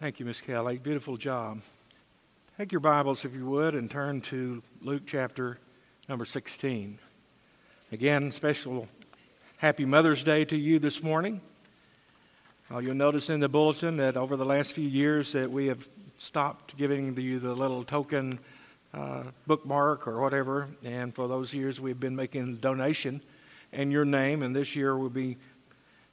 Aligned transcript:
Thank 0.00 0.18
you, 0.18 0.24
Miss 0.24 0.40
Kelly. 0.40 0.78
Beautiful 0.78 1.18
job. 1.18 1.60
Take 2.56 2.72
your 2.72 2.80
Bibles, 2.80 3.26
if 3.26 3.34
you 3.34 3.44
would, 3.44 3.74
and 3.74 3.90
turn 3.90 4.22
to 4.22 4.62
Luke 4.80 5.02
chapter 5.04 5.58
number 6.08 6.24
16. 6.24 6.98
Again, 7.92 8.32
special 8.32 8.88
happy 9.58 9.84
Mother's 9.84 10.24
Day 10.24 10.46
to 10.46 10.56
you 10.56 10.78
this 10.78 11.02
morning. 11.02 11.42
Uh, 12.72 12.78
you'll 12.78 12.94
notice 12.94 13.28
in 13.28 13.40
the 13.40 13.48
bulletin 13.50 13.98
that 13.98 14.16
over 14.16 14.38
the 14.38 14.44
last 14.46 14.72
few 14.72 14.88
years 14.88 15.32
that 15.32 15.50
we 15.50 15.66
have 15.66 15.86
stopped 16.16 16.78
giving 16.78 17.14
you 17.20 17.38
the 17.38 17.52
little 17.52 17.84
token 17.84 18.38
uh, 18.94 19.24
bookmark 19.46 20.08
or 20.08 20.18
whatever. 20.22 20.70
And 20.82 21.14
for 21.14 21.28
those 21.28 21.52
years, 21.52 21.78
we've 21.78 22.00
been 22.00 22.16
making 22.16 22.48
a 22.48 22.52
donation 22.52 23.20
in 23.70 23.90
your 23.90 24.06
name. 24.06 24.42
And 24.42 24.56
this 24.56 24.74
year, 24.74 24.96
we'll 24.96 25.10
be 25.10 25.36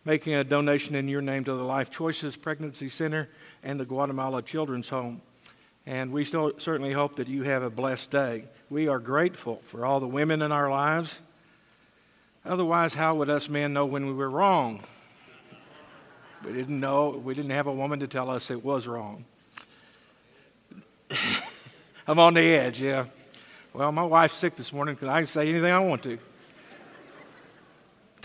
making 0.08 0.34
a 0.34 0.44
donation 0.46 0.96
in 0.96 1.10
your 1.10 1.22
name 1.22 1.44
to 1.44 1.54
the 1.54 1.66
Life 1.66 1.92
Choices 1.92 2.38
Pregnancy 2.38 2.88
Center 2.88 3.28
and 3.62 3.78
the 3.78 3.84
Guatemala 3.84 4.42
Children's 4.42 4.88
Home. 4.88 5.22
And 5.86 6.14
we 6.14 6.24
certainly 6.24 6.94
hope 6.94 7.18
that 7.18 7.28
you 7.28 7.44
have 7.44 7.62
a 7.62 7.70
blessed 7.70 8.10
day. 8.10 8.46
We 8.70 8.88
are 8.88 9.00
grateful 9.00 9.62
for 9.66 9.86
all 9.86 10.00
the 10.00 10.08
women 10.08 10.42
in 10.42 10.54
our 10.54 10.70
lives. 10.70 11.20
Otherwise, 12.46 12.94
how 12.94 13.16
would 13.16 13.30
us 13.30 13.50
men 13.50 13.74
know 13.74 13.86
when 13.86 14.06
we 14.06 14.14
were 14.14 14.30
wrong? 14.30 14.82
We 16.46 16.54
didn't 16.54 16.80
know, 16.80 17.10
we 17.10 17.34
didn't 17.34 17.52
have 17.52 17.68
a 17.68 17.74
woman 17.74 18.00
to 18.00 18.08
tell 18.08 18.30
us 18.30 18.50
it 18.50 18.64
was 18.64 18.88
wrong. 18.88 19.26
I'm 22.08 22.18
on 22.18 22.36
the 22.36 22.44
edge, 22.44 22.82
yeah. 22.82 23.08
Well, 23.74 23.92
my 23.92 24.04
wife's 24.04 24.36
sick 24.36 24.56
this 24.56 24.72
morning 24.72 24.96
because 24.96 25.10
I 25.10 25.20
can 25.20 25.28
say 25.28 25.50
anything 25.50 25.74
I 25.74 25.80
want 25.80 26.04
to 26.04 26.18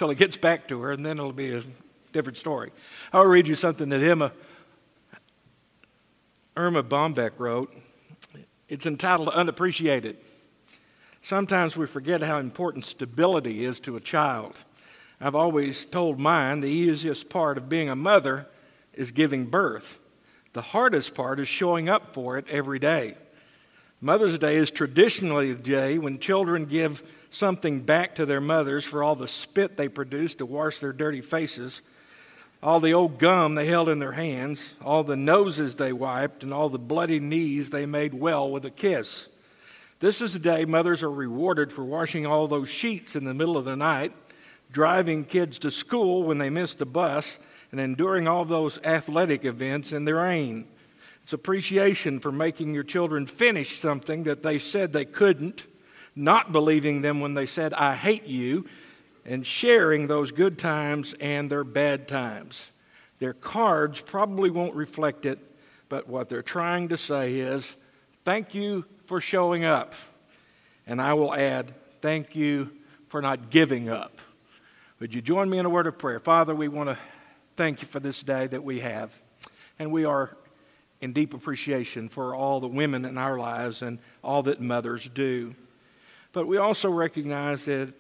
until 0.02 0.10
it 0.10 0.18
gets 0.18 0.36
back 0.36 0.66
to 0.66 0.82
her, 0.82 0.90
and 0.90 1.06
then 1.06 1.16
it'll 1.16 1.32
be 1.32 1.54
a 1.54 1.62
different 2.12 2.36
story. 2.36 2.72
I'll 3.12 3.22
read 3.22 3.46
you 3.46 3.54
something 3.54 3.88
that 3.90 4.02
Emma 4.02 4.32
Erma 6.56 6.82
Bombeck 6.82 7.30
wrote. 7.38 7.72
It's 8.68 8.84
entitled 8.84 9.28
Unappreciated. 9.28 10.16
Sometimes 11.20 11.76
we 11.76 11.86
forget 11.86 12.20
how 12.20 12.40
important 12.40 12.84
stability 12.84 13.64
is 13.64 13.78
to 13.78 13.94
a 13.94 14.00
child. 14.00 14.64
I've 15.20 15.36
always 15.36 15.86
told 15.86 16.18
mine 16.18 16.62
the 16.62 16.68
easiest 16.68 17.28
part 17.28 17.56
of 17.56 17.68
being 17.68 17.88
a 17.88 17.94
mother 17.94 18.48
is 18.92 19.12
giving 19.12 19.46
birth. 19.46 20.00
The 20.52 20.62
hardest 20.62 21.14
part 21.14 21.38
is 21.38 21.46
showing 21.46 21.88
up 21.88 22.12
for 22.12 22.38
it 22.38 22.46
every 22.48 22.80
day. 22.80 23.14
Mother's 24.00 24.36
Day 24.36 24.56
is 24.56 24.72
traditionally 24.72 25.52
the 25.52 25.62
day 25.62 25.96
when 25.96 26.18
children 26.18 26.64
give 26.64 27.04
something 27.32 27.80
back 27.80 28.14
to 28.16 28.26
their 28.26 28.40
mothers 28.40 28.84
for 28.84 29.02
all 29.02 29.14
the 29.14 29.28
spit 29.28 29.76
they 29.76 29.88
produced 29.88 30.38
to 30.38 30.46
wash 30.46 30.78
their 30.78 30.92
dirty 30.92 31.20
faces 31.20 31.82
all 32.62 32.78
the 32.78 32.94
old 32.94 33.18
gum 33.18 33.56
they 33.56 33.66
held 33.66 33.88
in 33.88 33.98
their 33.98 34.12
hands, 34.12 34.74
all 34.84 35.02
the 35.02 35.16
noses 35.16 35.76
they 35.76 35.92
wiped, 35.92 36.44
and 36.44 36.54
all 36.54 36.68
the 36.68 36.78
bloody 36.78 37.18
knees 37.18 37.70
they 37.70 37.86
made 37.86 38.14
well 38.14 38.48
with 38.48 38.64
a 38.64 38.70
kiss. 38.70 39.28
This 39.98 40.20
is 40.20 40.34
the 40.34 40.38
day 40.38 40.64
mothers 40.64 41.02
are 41.02 41.10
rewarded 41.10 41.72
for 41.72 41.84
washing 41.84 42.24
all 42.24 42.46
those 42.46 42.68
sheets 42.68 43.16
in 43.16 43.24
the 43.24 43.34
middle 43.34 43.56
of 43.56 43.64
the 43.64 43.76
night, 43.76 44.12
driving 44.70 45.24
kids 45.24 45.58
to 45.60 45.70
school 45.70 46.22
when 46.22 46.38
they 46.38 46.50
missed 46.50 46.78
the 46.78 46.86
bus, 46.86 47.38
and 47.72 47.80
enduring 47.80 48.28
all 48.28 48.44
those 48.44 48.78
athletic 48.84 49.44
events 49.44 49.92
in 49.92 50.04
the 50.04 50.14
rain. 50.14 50.66
It's 51.22 51.32
appreciation 51.32 52.20
for 52.20 52.30
making 52.30 52.74
your 52.74 52.84
children 52.84 53.26
finish 53.26 53.78
something 53.78 54.24
that 54.24 54.42
they 54.42 54.58
said 54.58 54.92
they 54.92 55.04
couldn't, 55.04 55.66
not 56.14 56.52
believing 56.52 57.02
them 57.02 57.20
when 57.20 57.34
they 57.34 57.46
said, 57.46 57.72
I 57.74 57.94
hate 57.94 58.26
you, 58.26 58.66
and 59.24 59.46
sharing 59.46 60.06
those 60.06 60.32
good 60.32 60.58
times 60.58 61.14
and 61.20 61.48
their 61.50 61.64
bad 61.64 62.08
times. 62.08 62.70
Their 63.18 63.32
cards 63.32 64.00
probably 64.00 64.50
won't 64.50 64.74
reflect 64.74 65.26
it, 65.26 65.38
but 65.88 66.08
what 66.08 66.28
they're 66.28 66.42
trying 66.42 66.88
to 66.88 66.96
say 66.96 67.34
is, 67.34 67.76
Thank 68.24 68.54
you 68.54 68.84
for 69.04 69.20
showing 69.20 69.64
up. 69.64 69.94
And 70.86 71.00
I 71.00 71.14
will 71.14 71.34
add, 71.34 71.74
Thank 72.00 72.34
you 72.34 72.72
for 73.08 73.20
not 73.22 73.50
giving 73.50 73.88
up. 73.88 74.18
Would 74.98 75.14
you 75.14 75.20
join 75.20 75.50
me 75.50 75.58
in 75.58 75.66
a 75.66 75.70
word 75.70 75.86
of 75.86 75.98
prayer? 75.98 76.18
Father, 76.18 76.54
we 76.54 76.68
want 76.68 76.88
to 76.88 76.98
thank 77.56 77.82
you 77.82 77.88
for 77.88 78.00
this 78.00 78.22
day 78.22 78.46
that 78.46 78.64
we 78.64 78.80
have. 78.80 79.20
And 79.78 79.92
we 79.92 80.04
are 80.04 80.36
in 81.00 81.12
deep 81.12 81.34
appreciation 81.34 82.08
for 82.08 82.34
all 82.34 82.60
the 82.60 82.68
women 82.68 83.04
in 83.04 83.18
our 83.18 83.38
lives 83.38 83.82
and 83.82 83.98
all 84.22 84.44
that 84.44 84.60
mothers 84.60 85.08
do. 85.08 85.54
But 86.32 86.46
we 86.46 86.56
also 86.56 86.90
recognize 86.90 87.66
that 87.66 87.92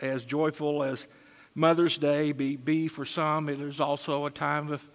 as 0.00 0.24
joyful 0.24 0.82
as 0.82 1.08
Mother's 1.54 1.98
Day 1.98 2.32
be, 2.32 2.56
be 2.56 2.86
for 2.86 3.04
some, 3.04 3.48
it 3.48 3.60
is 3.60 3.80
also 3.80 4.26
a 4.26 4.30
time 4.30 4.70
of 4.70 4.88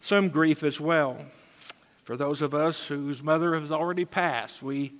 some 0.00 0.28
grief 0.28 0.62
as 0.62 0.80
well. 0.80 1.24
For 2.02 2.16
those 2.16 2.42
of 2.42 2.54
us 2.54 2.86
whose 2.86 3.22
mother 3.22 3.58
has 3.58 3.72
already 3.72 4.04
passed, 4.04 4.62
we, 4.62 4.92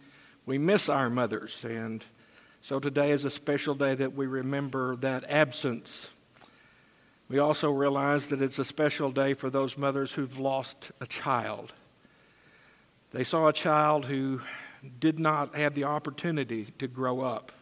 we 0.46 0.56
miss 0.56 0.88
our 0.88 1.10
mothers. 1.10 1.62
And 1.64 2.02
so 2.62 2.80
today 2.80 3.10
is 3.10 3.26
a 3.26 3.30
special 3.30 3.74
day 3.74 3.94
that 3.96 4.14
we 4.14 4.26
remember 4.26 4.96
that 4.96 5.28
absence. 5.28 6.10
We 7.28 7.38
also 7.38 7.70
realize 7.70 8.28
that 8.28 8.40
it's 8.40 8.58
a 8.58 8.64
special 8.64 9.10
day 9.10 9.34
for 9.34 9.50
those 9.50 9.76
mothers 9.76 10.14
who've 10.14 10.38
lost 10.38 10.92
a 11.00 11.06
child. 11.06 11.74
They 13.10 13.24
saw 13.24 13.48
a 13.48 13.52
child 13.52 14.06
who 14.06 14.40
did 15.00 15.18
not 15.18 15.54
have 15.56 15.74
the 15.74 15.84
opportunity 15.84 16.68
to 16.78 16.86
grow 16.86 17.20
up. 17.20 17.52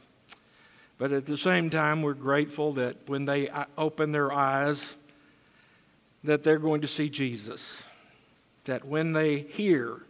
But 0.98 1.12
at 1.12 1.26
the 1.26 1.36
same 1.36 1.70
time, 1.70 2.02
we're 2.02 2.14
grateful 2.14 2.74
that 2.74 3.08
when 3.08 3.24
they 3.24 3.50
open 3.76 4.12
their 4.12 4.32
eyes, 4.32 4.96
that 6.24 6.44
they're 6.44 6.58
going 6.58 6.82
to 6.82 6.86
see 6.86 7.08
Jesus. 7.08 7.86
That 8.64 8.84
when 8.84 9.12
they 9.12 9.40
hear, 9.40 10.02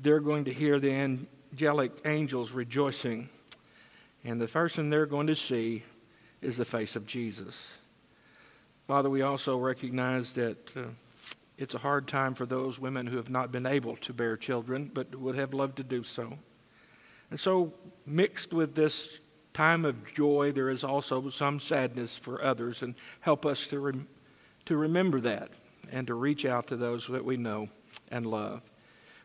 they're 0.00 0.20
going 0.20 0.44
to 0.44 0.52
hear 0.52 0.78
the 0.78 0.92
angelic 0.92 1.92
angels 2.04 2.52
rejoicing. 2.52 3.28
And 4.24 4.40
the 4.40 4.48
first 4.48 4.76
thing 4.76 4.90
they're 4.90 5.06
going 5.06 5.26
to 5.26 5.34
see 5.34 5.82
is 6.40 6.56
the 6.56 6.64
face 6.64 6.94
of 6.94 7.06
Jesus. 7.06 7.78
Father, 8.86 9.10
we 9.10 9.22
also 9.22 9.58
recognize 9.58 10.34
that 10.34 10.76
uh, 10.76 10.82
it's 11.62 11.74
a 11.76 11.78
hard 11.78 12.08
time 12.08 12.34
for 12.34 12.44
those 12.44 12.80
women 12.80 13.06
who 13.06 13.18
have 13.18 13.30
not 13.30 13.52
been 13.52 13.66
able 13.66 13.94
to 13.98 14.12
bear 14.12 14.36
children, 14.36 14.90
but 14.92 15.14
would 15.14 15.36
have 15.36 15.54
loved 15.54 15.76
to 15.76 15.84
do 15.84 16.02
so. 16.02 16.36
And 17.30 17.38
so, 17.38 17.72
mixed 18.04 18.52
with 18.52 18.74
this 18.74 19.20
time 19.54 19.84
of 19.84 20.12
joy, 20.12 20.50
there 20.50 20.70
is 20.70 20.82
also 20.82 21.30
some 21.30 21.60
sadness 21.60 22.16
for 22.18 22.42
others, 22.42 22.82
and 22.82 22.96
help 23.20 23.46
us 23.46 23.68
to, 23.68 23.78
rem- 23.78 24.08
to 24.64 24.76
remember 24.76 25.20
that 25.20 25.50
and 25.92 26.08
to 26.08 26.14
reach 26.14 26.44
out 26.44 26.66
to 26.66 26.76
those 26.76 27.06
that 27.06 27.24
we 27.24 27.36
know 27.36 27.68
and 28.10 28.26
love. 28.26 28.62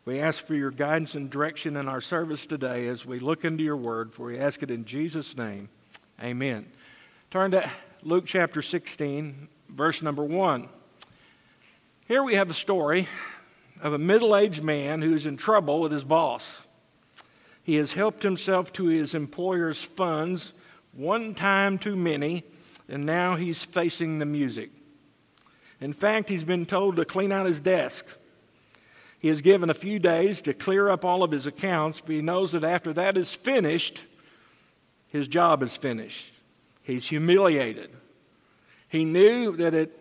We 0.06 0.20
ask 0.20 0.46
for 0.46 0.54
your 0.54 0.70
guidance 0.70 1.16
and 1.16 1.32
direction 1.32 1.76
in 1.76 1.88
our 1.88 2.02
service 2.02 2.46
today 2.46 2.88
as 2.88 3.04
we 3.04 3.18
look 3.18 3.46
into 3.46 3.64
your 3.64 3.78
word, 3.78 4.14
for 4.14 4.28
we 4.28 4.38
ask 4.38 4.62
it 4.62 4.70
in 4.70 4.86
Jesus' 4.86 5.36
name. 5.36 5.70
Amen. 6.22 6.68
Turn 7.32 7.50
to 7.50 7.68
Luke 8.04 8.28
chapter 8.28 8.62
16, 8.62 9.48
verse 9.70 10.04
number 10.04 10.24
1. 10.24 10.70
Here 12.08 12.24
we 12.24 12.36
have 12.36 12.50
a 12.50 12.54
story 12.54 13.10
of 13.82 13.92
a 13.92 13.98
middle 13.98 14.34
aged 14.34 14.64
man 14.64 15.02
who's 15.02 15.26
in 15.26 15.36
trouble 15.36 15.82
with 15.82 15.92
his 15.92 16.06
boss. 16.06 16.66
He 17.64 17.76
has 17.76 17.94
helped 17.94 18.24
himself 18.24 18.72
to 18.74 18.86
his 18.86 19.14
employer's 19.14 19.84
funds 19.84 20.54
one 20.94 21.36
time 21.36 21.78
too 21.78 21.98
many, 21.98 22.46
and 22.88 23.06
now 23.06 23.36
he's 23.36 23.66
facing 23.66 24.20
the 24.20 24.26
music. 24.26 24.72
In 25.82 25.92
fact, 25.92 26.30
he's 26.30 26.46
been 26.46 26.66
told 26.66 26.96
to 26.96 27.04
clean 27.04 27.34
out 27.34 27.46
his 27.46 27.60
desk. 27.60 28.18
He 29.20 29.28
is 29.28 29.42
given 29.42 29.70
a 29.70 29.74
few 29.74 30.00
days 30.00 30.42
to 30.44 30.54
clear 30.54 30.88
up 30.88 31.04
all 31.04 31.24
of 31.24 31.32
his 31.32 31.46
accounts, 31.46 32.00
but 32.00 32.16
he 32.16 32.22
knows 32.22 32.54
that 32.54 32.64
after 32.64 32.94
that 32.94 33.18
is 33.18 33.36
finished, 33.36 34.06
his 35.10 35.28
job 35.28 35.62
is 35.62 35.76
finished. 35.76 36.34
He's 36.84 37.10
humiliated. 37.10 37.90
He 38.88 39.04
knew 39.04 39.58
that 39.58 39.74
at 39.74 39.92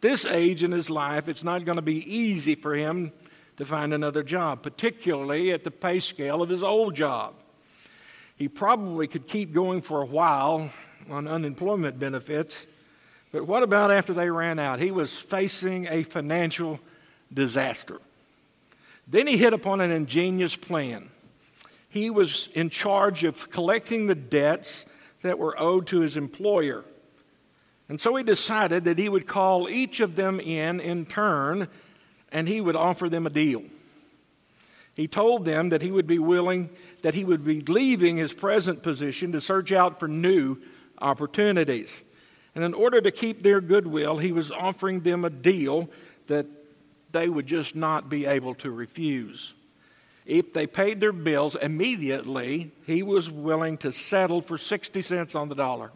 this 0.00 0.24
age 0.24 0.62
in 0.62 0.72
his 0.72 0.90
life, 0.90 1.28
it's 1.28 1.44
not 1.44 1.64
going 1.64 1.76
to 1.76 1.82
be 1.82 2.04
easy 2.12 2.54
for 2.54 2.74
him 2.74 3.12
to 3.56 3.64
find 3.64 3.92
another 3.92 4.22
job, 4.22 4.62
particularly 4.62 5.50
at 5.50 5.64
the 5.64 5.70
pay 5.70 6.00
scale 6.00 6.42
of 6.42 6.48
his 6.48 6.62
old 6.62 6.94
job. 6.94 7.34
He 8.36 8.48
probably 8.48 9.08
could 9.08 9.26
keep 9.26 9.52
going 9.52 9.82
for 9.82 10.00
a 10.00 10.06
while 10.06 10.70
on 11.10 11.26
unemployment 11.26 11.98
benefits, 11.98 12.66
but 13.32 13.46
what 13.46 13.62
about 13.62 13.90
after 13.90 14.12
they 14.12 14.30
ran 14.30 14.58
out? 14.58 14.78
He 14.78 14.90
was 14.90 15.18
facing 15.18 15.88
a 15.88 16.04
financial 16.04 16.78
disaster. 17.32 18.00
Then 19.06 19.26
he 19.26 19.36
hit 19.36 19.52
upon 19.52 19.80
an 19.80 19.90
ingenious 19.90 20.54
plan. 20.54 21.10
He 21.88 22.10
was 22.10 22.48
in 22.54 22.70
charge 22.70 23.24
of 23.24 23.50
collecting 23.50 24.06
the 24.06 24.14
debts 24.14 24.86
that 25.22 25.38
were 25.38 25.58
owed 25.58 25.86
to 25.88 26.00
his 26.00 26.16
employer. 26.16 26.84
And 27.88 28.00
so 28.00 28.14
he 28.16 28.22
decided 28.22 28.84
that 28.84 28.98
he 28.98 29.08
would 29.08 29.26
call 29.26 29.68
each 29.68 30.00
of 30.00 30.16
them 30.16 30.40
in 30.40 30.80
in 30.80 31.06
turn 31.06 31.68
and 32.30 32.48
he 32.48 32.60
would 32.60 32.76
offer 32.76 33.08
them 33.08 33.26
a 33.26 33.30
deal. 33.30 33.62
He 34.94 35.06
told 35.06 35.44
them 35.44 35.68
that 35.68 35.80
he 35.80 35.90
would 35.90 36.06
be 36.06 36.18
willing, 36.18 36.70
that 37.02 37.14
he 37.14 37.24
would 37.24 37.44
be 37.44 37.60
leaving 37.60 38.16
his 38.16 38.34
present 38.34 38.82
position 38.82 39.32
to 39.32 39.40
search 39.40 39.72
out 39.72 40.00
for 40.00 40.08
new 40.08 40.58
opportunities. 41.00 42.02
And 42.54 42.64
in 42.64 42.74
order 42.74 43.00
to 43.00 43.10
keep 43.10 43.42
their 43.42 43.60
goodwill, 43.60 44.18
he 44.18 44.32
was 44.32 44.50
offering 44.50 45.00
them 45.00 45.24
a 45.24 45.30
deal 45.30 45.88
that 46.26 46.46
they 47.12 47.28
would 47.28 47.46
just 47.46 47.76
not 47.76 48.08
be 48.08 48.26
able 48.26 48.54
to 48.56 48.70
refuse. 48.70 49.54
If 50.26 50.52
they 50.52 50.66
paid 50.66 51.00
their 51.00 51.12
bills 51.12 51.54
immediately, 51.54 52.72
he 52.84 53.02
was 53.02 53.30
willing 53.30 53.78
to 53.78 53.92
settle 53.92 54.42
for 54.42 54.58
60 54.58 55.00
cents 55.00 55.34
on 55.34 55.48
the 55.48 55.54
dollar. 55.54 55.92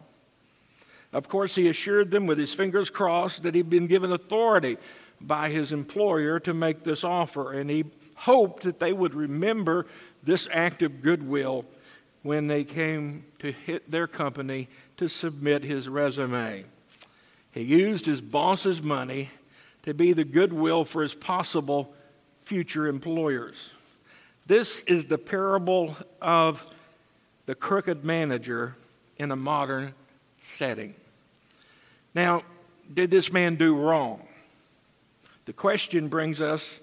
Of 1.13 1.29
course, 1.29 1.55
he 1.55 1.67
assured 1.67 2.09
them 2.09 2.25
with 2.25 2.39
his 2.39 2.53
fingers 2.53 2.89
crossed 2.89 3.43
that 3.43 3.53
he'd 3.53 3.69
been 3.69 3.87
given 3.87 4.11
authority 4.11 4.77
by 5.21 5.49
his 5.49 5.71
employer 5.71 6.39
to 6.41 6.53
make 6.53 6.83
this 6.83 7.03
offer, 7.03 7.53
and 7.53 7.69
he 7.69 7.85
hoped 8.15 8.63
that 8.63 8.79
they 8.79 8.91
would 8.91 9.13
remember 9.13 9.85
this 10.23 10.47
act 10.51 10.81
of 10.81 11.01
goodwill 11.01 11.65
when 12.23 12.47
they 12.47 12.63
came 12.63 13.25
to 13.39 13.51
hit 13.51 13.89
their 13.91 14.07
company 14.07 14.67
to 14.97 15.07
submit 15.07 15.63
his 15.63 15.87
resume. 15.87 16.65
He 17.53 17.61
used 17.61 18.05
his 18.05 18.21
boss's 18.21 18.81
money 18.81 19.29
to 19.83 19.93
be 19.93 20.13
the 20.13 20.23
goodwill 20.23 20.85
for 20.85 21.03
his 21.03 21.13
possible 21.13 21.93
future 22.41 22.87
employers. 22.87 23.73
This 24.47 24.81
is 24.83 25.05
the 25.05 25.17
parable 25.17 25.95
of 26.21 26.65
the 27.45 27.55
crooked 27.55 28.03
manager 28.03 28.75
in 29.17 29.31
a 29.31 29.35
modern 29.35 29.93
setting. 30.41 30.95
Now, 32.15 32.43
did 32.93 33.09
this 33.09 33.31
man 33.31 33.55
do 33.55 33.75
wrong? 33.75 34.21
The 35.45 35.53
question 35.53 36.07
brings 36.07 36.41
us 36.41 36.79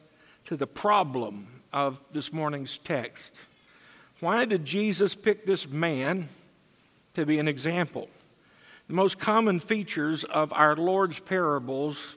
to 0.47 0.57
the 0.57 0.67
problem 0.67 1.47
of 1.73 2.01
this 2.13 2.33
morning's 2.33 2.79
text. 2.79 3.39
Why 4.19 4.45
did 4.45 4.65
Jesus 4.65 5.15
pick 5.15 5.47
this 5.47 5.69
man 5.69 6.29
to 7.15 7.25
be 7.25 7.39
an 7.39 7.49
example? 7.49 8.09
The 8.89 8.95
most 8.95 9.19
common 9.19 9.61
features 9.61 10.25
of 10.25 10.53
our 10.53 10.75
Lord's 10.75 11.21
parables 11.21 12.17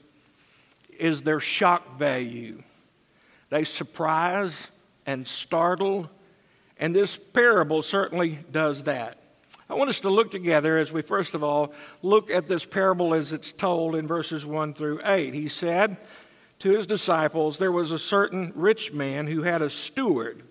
is 0.98 1.22
their 1.22 1.40
shock 1.40 1.98
value. 1.98 2.62
They 3.48 3.64
surprise 3.64 4.70
and 5.06 5.26
startle, 5.28 6.10
and 6.78 6.94
this 6.94 7.16
parable 7.16 7.82
certainly 7.82 8.40
does 8.50 8.84
that. 8.84 9.18
I 9.68 9.74
want 9.74 9.88
us 9.88 10.00
to 10.00 10.10
look 10.10 10.30
together 10.30 10.76
as 10.76 10.92
we 10.92 11.00
first 11.00 11.34
of 11.34 11.42
all 11.42 11.72
look 12.02 12.30
at 12.30 12.48
this 12.48 12.66
parable 12.66 13.14
as 13.14 13.32
it's 13.32 13.52
told 13.52 13.94
in 13.94 14.06
verses 14.06 14.44
1 14.44 14.74
through 14.74 15.00
8. 15.04 15.32
He 15.32 15.48
said 15.48 15.96
to 16.58 16.70
his 16.70 16.86
disciples, 16.86 17.58
There 17.58 17.72
was 17.72 17.90
a 17.90 17.98
certain 17.98 18.52
rich 18.54 18.92
man 18.92 19.26
who 19.26 19.42
had 19.42 19.62
a 19.62 19.70
steward, 19.70 20.42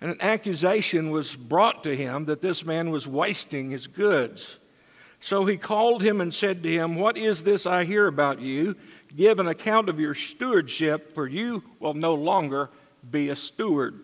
and 0.00 0.10
an 0.10 0.20
accusation 0.20 1.10
was 1.10 1.36
brought 1.36 1.84
to 1.84 1.96
him 1.96 2.24
that 2.24 2.42
this 2.42 2.64
man 2.64 2.90
was 2.90 3.06
wasting 3.06 3.70
his 3.70 3.86
goods. 3.86 4.58
So 5.20 5.44
he 5.44 5.56
called 5.56 6.02
him 6.02 6.20
and 6.20 6.34
said 6.34 6.64
to 6.64 6.68
him, 6.68 6.96
What 6.96 7.16
is 7.16 7.44
this 7.44 7.64
I 7.64 7.84
hear 7.84 8.08
about 8.08 8.40
you? 8.40 8.74
Give 9.16 9.38
an 9.38 9.46
account 9.46 9.88
of 9.88 10.00
your 10.00 10.16
stewardship, 10.16 11.14
for 11.14 11.28
you 11.28 11.62
will 11.78 11.94
no 11.94 12.14
longer 12.14 12.70
be 13.08 13.28
a 13.28 13.36
steward. 13.36 14.00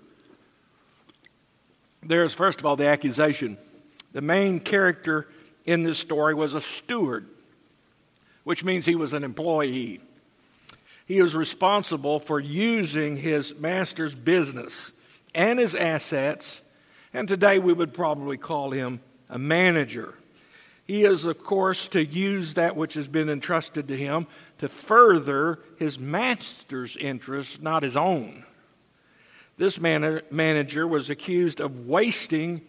There's, 2.04 2.34
first 2.34 2.60
of 2.60 2.66
all, 2.66 2.76
the 2.76 2.86
accusation. 2.86 3.58
The 4.18 4.22
main 4.22 4.58
character 4.58 5.28
in 5.64 5.84
this 5.84 6.00
story 6.00 6.34
was 6.34 6.54
a 6.54 6.60
steward, 6.60 7.28
which 8.42 8.64
means 8.64 8.84
he 8.84 8.96
was 8.96 9.12
an 9.12 9.22
employee. 9.22 10.00
He 11.06 11.22
was 11.22 11.36
responsible 11.36 12.18
for 12.18 12.40
using 12.40 13.16
his 13.16 13.54
master's 13.54 14.16
business 14.16 14.92
and 15.36 15.60
his 15.60 15.76
assets, 15.76 16.62
and 17.14 17.28
today 17.28 17.60
we 17.60 17.72
would 17.72 17.94
probably 17.94 18.36
call 18.36 18.72
him 18.72 19.02
a 19.30 19.38
manager. 19.38 20.14
He 20.84 21.04
is, 21.04 21.24
of 21.24 21.44
course, 21.44 21.86
to 21.86 22.04
use 22.04 22.54
that 22.54 22.74
which 22.74 22.94
has 22.94 23.06
been 23.06 23.28
entrusted 23.28 23.86
to 23.86 23.96
him 23.96 24.26
to 24.58 24.68
further 24.68 25.60
his 25.78 26.00
master's 26.00 26.96
interests, 26.96 27.60
not 27.60 27.84
his 27.84 27.96
own. 27.96 28.44
This 29.58 29.78
man- 29.78 30.22
manager 30.32 30.88
was 30.88 31.08
accused 31.08 31.60
of 31.60 31.86
wasting 31.86 32.62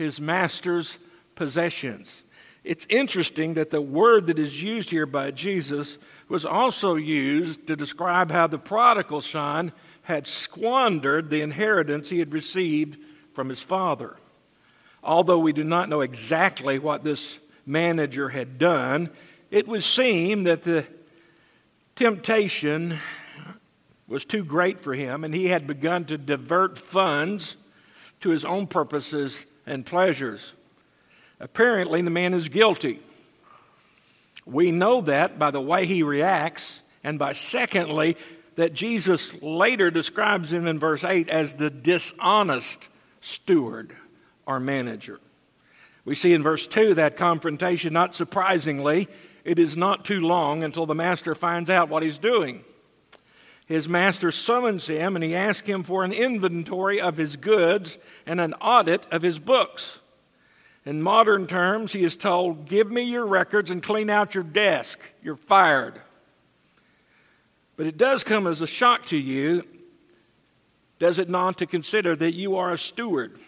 his 0.00 0.20
master's 0.20 0.98
possessions. 1.34 2.22
It's 2.64 2.86
interesting 2.90 3.54
that 3.54 3.70
the 3.70 3.80
word 3.80 4.26
that 4.26 4.38
is 4.38 4.62
used 4.62 4.90
here 4.90 5.06
by 5.06 5.30
Jesus 5.30 5.98
was 6.28 6.44
also 6.44 6.94
used 6.94 7.66
to 7.66 7.76
describe 7.76 8.30
how 8.30 8.46
the 8.46 8.58
prodigal 8.58 9.20
son 9.20 9.72
had 10.02 10.26
squandered 10.26 11.30
the 11.30 11.42
inheritance 11.42 12.10
he 12.10 12.18
had 12.18 12.32
received 12.32 12.98
from 13.34 13.48
his 13.48 13.60
father. 13.62 14.16
Although 15.02 15.38
we 15.38 15.52
do 15.52 15.64
not 15.64 15.88
know 15.88 16.00
exactly 16.00 16.78
what 16.78 17.04
this 17.04 17.38
manager 17.64 18.30
had 18.30 18.58
done, 18.58 19.10
it 19.50 19.68
would 19.68 19.84
seem 19.84 20.44
that 20.44 20.64
the 20.64 20.86
temptation 21.96 22.98
was 24.08 24.24
too 24.24 24.44
great 24.44 24.80
for 24.80 24.94
him, 24.94 25.24
and 25.24 25.34
he 25.34 25.46
had 25.48 25.66
begun 25.66 26.04
to 26.06 26.18
divert 26.18 26.78
funds 26.78 27.56
to 28.20 28.30
his 28.30 28.44
own 28.44 28.66
purposes 28.66 29.46
and 29.66 29.84
pleasures. 29.86 30.54
Apparently, 31.38 32.02
the 32.02 32.10
man 32.10 32.34
is 32.34 32.48
guilty. 32.48 33.00
We 34.44 34.70
know 34.70 35.00
that 35.02 35.38
by 35.38 35.50
the 35.50 35.60
way 35.60 35.86
he 35.86 36.02
reacts, 36.02 36.82
and 37.04 37.18
by 37.18 37.32
secondly, 37.32 38.16
that 38.56 38.74
Jesus 38.74 39.40
later 39.42 39.90
describes 39.90 40.52
him 40.52 40.66
in 40.66 40.78
verse 40.78 41.04
8 41.04 41.28
as 41.28 41.54
the 41.54 41.70
dishonest 41.70 42.88
steward 43.20 43.94
or 44.46 44.60
manager. 44.60 45.20
We 46.04 46.14
see 46.14 46.32
in 46.32 46.42
verse 46.42 46.66
2 46.66 46.94
that 46.94 47.16
confrontation, 47.16 47.92
not 47.92 48.14
surprisingly, 48.14 49.08
it 49.44 49.58
is 49.58 49.76
not 49.76 50.04
too 50.04 50.20
long 50.20 50.62
until 50.62 50.86
the 50.86 50.94
master 50.94 51.34
finds 51.34 51.70
out 51.70 51.88
what 51.88 52.02
he's 52.02 52.18
doing. 52.18 52.64
His 53.70 53.88
master 53.88 54.32
summons 54.32 54.88
him 54.88 55.14
and 55.14 55.24
he 55.24 55.32
asks 55.32 55.68
him 55.68 55.84
for 55.84 56.02
an 56.02 56.10
inventory 56.12 57.00
of 57.00 57.16
his 57.16 57.36
goods 57.36 57.98
and 58.26 58.40
an 58.40 58.52
audit 58.54 59.06
of 59.12 59.22
his 59.22 59.38
books. 59.38 60.00
In 60.84 61.00
modern 61.00 61.46
terms, 61.46 61.92
he 61.92 62.02
is 62.02 62.16
told, 62.16 62.66
Give 62.66 62.90
me 62.90 63.04
your 63.04 63.24
records 63.24 63.70
and 63.70 63.80
clean 63.80 64.10
out 64.10 64.34
your 64.34 64.42
desk. 64.42 64.98
You're 65.22 65.36
fired. 65.36 66.00
But 67.76 67.86
it 67.86 67.96
does 67.96 68.24
come 68.24 68.48
as 68.48 68.60
a 68.60 68.66
shock 68.66 69.06
to 69.06 69.16
you, 69.16 69.64
does 70.98 71.20
it 71.20 71.28
not, 71.28 71.58
to 71.58 71.66
consider 71.66 72.16
that 72.16 72.34
you 72.34 72.56
are 72.56 72.72
a 72.72 72.78
steward? 72.78 73.38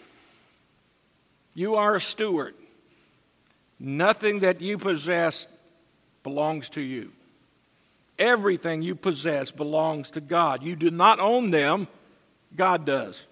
You 1.53 1.75
are 1.75 1.97
a 1.97 2.01
steward. 2.01 2.55
Nothing 3.81 4.39
that 4.39 4.61
you 4.61 4.79
possess 4.79 5.49
belongs 6.23 6.69
to 6.71 6.81
you. 6.81 7.11
Everything 8.19 8.83
you 8.83 8.95
possess 8.95 9.51
belongs 9.51 10.11
to 10.13 10.21
God. 10.21 10.63
You 10.63 10.77
do 10.77 10.91
not 10.91 11.19
own 11.19 11.51
them, 11.51 11.89
God 12.57 12.85
does. 12.85 13.27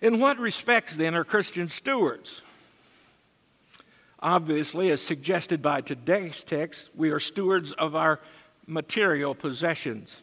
In 0.00 0.18
what 0.18 0.38
respects, 0.38 0.96
then, 0.96 1.14
are 1.14 1.24
Christian 1.24 1.68
stewards? 1.68 2.42
Obviously, 4.18 4.90
as 4.90 5.00
suggested 5.00 5.62
by 5.62 5.80
today's 5.80 6.42
text, 6.42 6.90
we 6.94 7.10
are 7.10 7.20
stewards 7.20 7.72
of 7.72 7.94
our 7.94 8.20
material 8.66 9.34
possessions. 9.34 10.22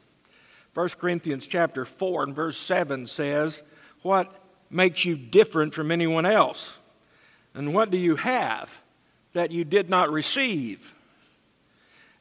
1 0.73 0.89
Corinthians 0.99 1.47
chapter 1.47 1.85
4 1.85 2.23
and 2.23 2.35
verse 2.35 2.57
7 2.57 3.07
says, 3.07 3.63
What 4.03 4.31
makes 4.69 5.05
you 5.05 5.15
different 5.15 5.73
from 5.73 5.91
anyone 5.91 6.25
else? 6.25 6.79
And 7.53 7.73
what 7.73 7.89
do 7.89 7.97
you 7.97 8.15
have 8.17 8.81
that 9.33 9.51
you 9.51 9.63
did 9.63 9.89
not 9.89 10.11
receive? 10.11 10.93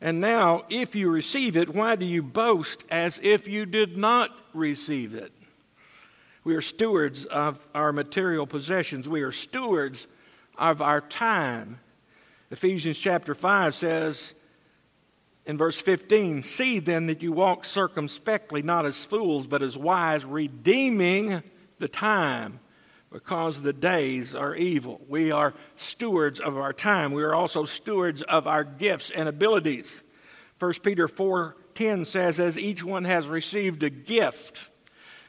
And 0.01 0.21
now, 0.21 0.65
if 0.69 0.95
you 0.95 1.09
receive 1.09 1.57
it, 1.57 1.75
why 1.75 1.97
do 1.97 2.05
you 2.05 2.23
boast 2.23 2.85
as 2.91 3.19
if 3.23 3.49
you 3.49 3.65
did 3.65 3.97
not 3.97 4.31
receive 4.53 5.15
it? 5.15 5.33
We 6.45 6.55
are 6.55 6.63
stewards 6.63 7.25
of 7.25 7.67
our 7.75 7.93
material 7.93 8.47
possessions. 8.47 9.09
We 9.09 9.23
are 9.23 9.33
stewards 9.33 10.07
of 10.57 10.83
our 10.83 11.01
time. 11.01 11.81
Ephesians 12.51 12.99
chapter 12.99 13.35
5 13.35 13.75
says 13.75 14.35
in 15.47 15.57
verse 15.57 15.81
15 15.81 16.43
See 16.43 16.79
then 16.79 17.07
that 17.07 17.23
you 17.23 17.33
walk 17.33 17.65
circumspectly, 17.65 18.63
not 18.63 18.87
as 18.87 19.05
fools, 19.05 19.47
but 19.47 19.63
as 19.63 19.77
wise, 19.77 20.25
redeeming 20.25 21.43
the 21.79 21.89
time 21.89 22.61
because 23.17 23.63
the 23.63 23.73
days 23.73 24.35
are 24.35 24.55
evil. 24.55 25.01
We 25.09 25.31
are 25.31 25.55
stewards 25.77 26.39
of 26.39 26.59
our 26.59 26.75
time. 26.75 27.13
We 27.13 27.23
are 27.23 27.35
also 27.35 27.65
stewards 27.65 28.21
of 28.21 28.47
our 28.47 28.63
gifts 28.63 29.11
and 29.11 29.27
abilities. 29.27 30.03
1 30.59 30.83
Peter 30.83 31.09
4:10 31.09 32.05
says 32.05 32.39
as 32.39 32.59
each 32.59 32.85
one 32.85 33.05
has 33.05 33.27
received 33.27 33.83
a 33.83 33.89
gift, 33.89 34.69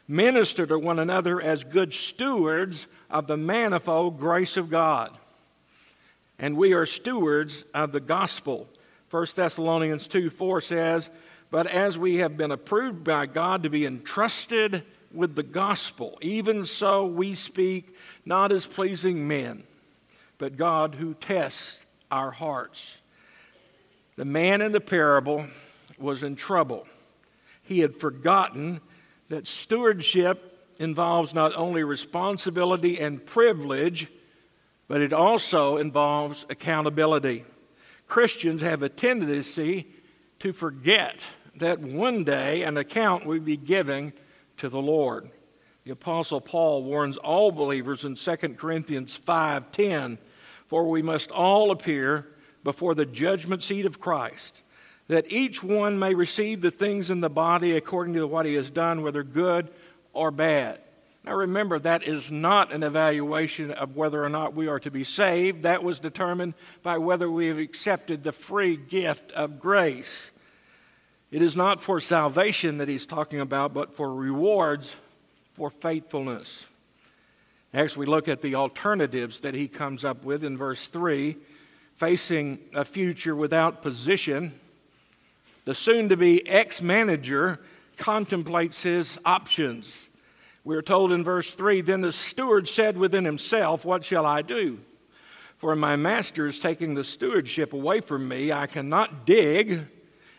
minister 0.05 0.65
to 0.65 0.77
one 0.77 0.99
another 0.99 1.39
as 1.39 1.63
good 1.63 1.93
stewards 1.93 2.87
of 3.09 3.27
the 3.27 3.37
manifold 3.37 4.19
grace 4.19 4.57
of 4.57 4.69
God. 4.69 5.17
And 6.37 6.57
we 6.57 6.73
are 6.73 6.85
stewards 6.85 7.63
of 7.73 7.93
the 7.93 8.01
gospel. 8.01 8.67
1 9.11 9.27
Thessalonians 9.33 10.09
2 10.09 10.29
4 10.29 10.59
says, 10.59 11.09
But 11.49 11.67
as 11.67 11.97
we 11.97 12.17
have 12.17 12.35
been 12.35 12.51
approved 12.51 13.05
by 13.05 13.27
God 13.27 13.63
to 13.63 13.69
be 13.69 13.85
entrusted 13.85 14.83
with 15.17 15.35
the 15.35 15.43
gospel. 15.43 16.17
Even 16.21 16.65
so, 16.65 17.05
we 17.05 17.33
speak 17.33 17.95
not 18.23 18.51
as 18.51 18.65
pleasing 18.65 19.27
men, 19.27 19.63
but 20.37 20.55
God 20.55 20.95
who 20.95 21.15
tests 21.15 21.85
our 22.11 22.31
hearts. 22.31 22.99
The 24.15 24.25
man 24.25 24.61
in 24.61 24.71
the 24.71 24.79
parable 24.79 25.47
was 25.97 26.23
in 26.23 26.35
trouble. 26.35 26.87
he 27.63 27.79
had 27.79 27.93
forgotten 27.93 28.79
that 29.29 29.47
stewardship 29.47 30.71
involves 30.79 31.33
not 31.33 31.53
only 31.55 31.83
responsibility 31.83 32.97
and 32.99 33.25
privilege, 33.25 34.09
but 34.87 35.01
it 35.01 35.11
also 35.11 35.75
involves 35.75 36.45
accountability. 36.49 37.43
Christians 38.07 38.61
have 38.61 38.83
a 38.83 38.89
tendency 38.89 39.87
to 40.39 40.53
forget 40.53 41.19
that 41.57 41.79
one 41.79 42.23
day 42.23 42.63
an 42.63 42.77
account 42.77 43.25
will 43.25 43.41
be 43.41 43.57
given 43.57 44.13
to 44.57 44.69
the 44.69 44.81
Lord. 44.81 45.29
The 45.83 45.91
apostle 45.91 46.41
Paul 46.41 46.83
warns 46.83 47.17
all 47.17 47.51
believers 47.51 48.03
in 48.03 48.15
2 48.15 48.57
Corinthians 48.57 49.15
5:10, 49.15 50.17
"For 50.65 50.89
we 50.89 51.01
must 51.01 51.31
all 51.31 51.71
appear 51.71 52.27
before 52.63 52.93
the 52.93 53.05
judgment 53.05 53.63
seat 53.63 53.85
of 53.85 54.01
Christ, 54.01 54.63
that 55.07 55.31
each 55.31 55.63
one 55.63 55.97
may 55.97 56.13
receive 56.13 56.61
the 56.61 56.71
things 56.71 57.09
in 57.09 57.21
the 57.21 57.29
body 57.29 57.77
according 57.77 58.15
to 58.15 58.27
what 58.27 58.45
he 58.45 58.55
has 58.55 58.69
done, 58.69 59.01
whether 59.01 59.23
good 59.23 59.69
or 60.11 60.29
bad." 60.31 60.81
Now 61.23 61.35
remember, 61.35 61.77
that 61.79 62.03
is 62.03 62.31
not 62.31 62.71
an 62.73 62.83
evaluation 62.83 63.71
of 63.71 63.95
whether 63.95 64.23
or 64.23 64.29
not 64.29 64.53
we 64.53 64.67
are 64.67 64.79
to 64.79 64.91
be 64.91 65.03
saved. 65.03 65.63
That 65.63 65.83
was 65.83 65.99
determined 65.99 66.53
by 66.83 66.97
whether 66.97 67.29
we 67.29 67.47
have 67.47 67.57
accepted 67.59 68.23
the 68.23 68.31
free 68.31 68.77
gift 68.77 69.31
of 69.33 69.59
grace. 69.59 70.31
It 71.29 71.41
is 71.41 71.57
not 71.57 71.81
for 71.81 71.99
salvation 71.99 72.77
that 72.77 72.87
he's 72.87 73.05
talking 73.05 73.41
about, 73.41 73.73
but 73.73 73.93
for 73.93 74.13
rewards 74.13 74.95
for 75.53 75.69
faithfulness. 75.69 76.67
Next, 77.73 77.97
we 77.97 78.05
look 78.05 78.29
at 78.29 78.41
the 78.41 78.55
alternatives 78.55 79.41
that 79.41 79.53
he 79.53 79.67
comes 79.67 80.05
up 80.05 80.23
with 80.23 80.43
in 80.43 80.57
verse 80.57 80.87
3 80.87 81.35
facing 81.95 82.59
a 82.73 82.85
future 82.85 83.35
without 83.35 83.81
position. 83.81 84.53
The 85.65 85.75
soon 85.75 86.09
to 86.09 86.15
be 86.15 86.47
ex 86.47 86.81
manager 86.81 87.59
contemplates 87.97 88.83
his 88.83 89.19
options. 89.25 90.07
We 90.63 90.75
are 90.75 90.81
told 90.81 91.11
in 91.11 91.23
verse 91.23 91.55
3 91.55 91.81
Then 91.81 92.01
the 92.01 92.13
steward 92.13 92.69
said 92.69 92.97
within 92.97 93.25
himself, 93.25 93.83
What 93.83 94.05
shall 94.05 94.25
I 94.25 94.43
do? 94.43 94.79
For 95.57 95.75
my 95.75 95.95
master 95.95 96.47
is 96.47 96.59
taking 96.59 96.93
the 96.93 97.03
stewardship 97.03 97.73
away 97.73 97.99
from 97.99 98.27
me. 98.27 98.51
I 98.51 98.67
cannot 98.67 99.25
dig 99.25 99.87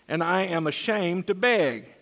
and 0.08 0.22
I 0.22 0.42
am 0.42 0.66
ashamed 0.66 1.26
to 1.26 1.34
beg. 1.34 1.92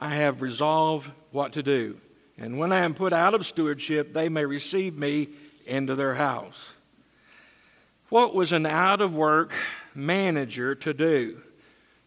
I 0.00 0.10
have 0.10 0.42
resolved 0.42 1.10
what 1.32 1.52
to 1.54 1.62
do. 1.62 1.98
And 2.38 2.58
when 2.58 2.72
I 2.72 2.80
am 2.80 2.94
put 2.94 3.12
out 3.12 3.34
of 3.34 3.46
stewardship, 3.46 4.12
they 4.12 4.28
may 4.28 4.44
receive 4.44 4.96
me 4.96 5.28
into 5.66 5.94
their 5.94 6.14
house. 6.14 6.74
What 8.08 8.34
was 8.34 8.52
an 8.52 8.66
out 8.66 9.00
of 9.00 9.14
work 9.14 9.52
manager 9.94 10.74
to 10.76 10.94
do? 10.94 11.40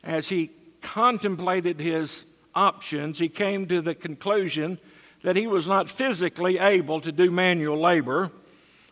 As 0.04 0.30
he 0.30 0.52
contemplated 0.82 1.80
his 1.80 2.26
options, 2.54 3.20
he 3.20 3.30
came 3.30 3.68
to 3.68 3.82
the 3.82 3.96
conclusion 3.96 4.80
that 5.24 5.36
he 5.36 5.48
was 5.48 5.68
not 5.68 5.90
physically 5.90 6.58
able 6.58 7.02
to 7.02 7.12
do 7.12 7.32
manual 7.32 7.78
labor 7.78 8.32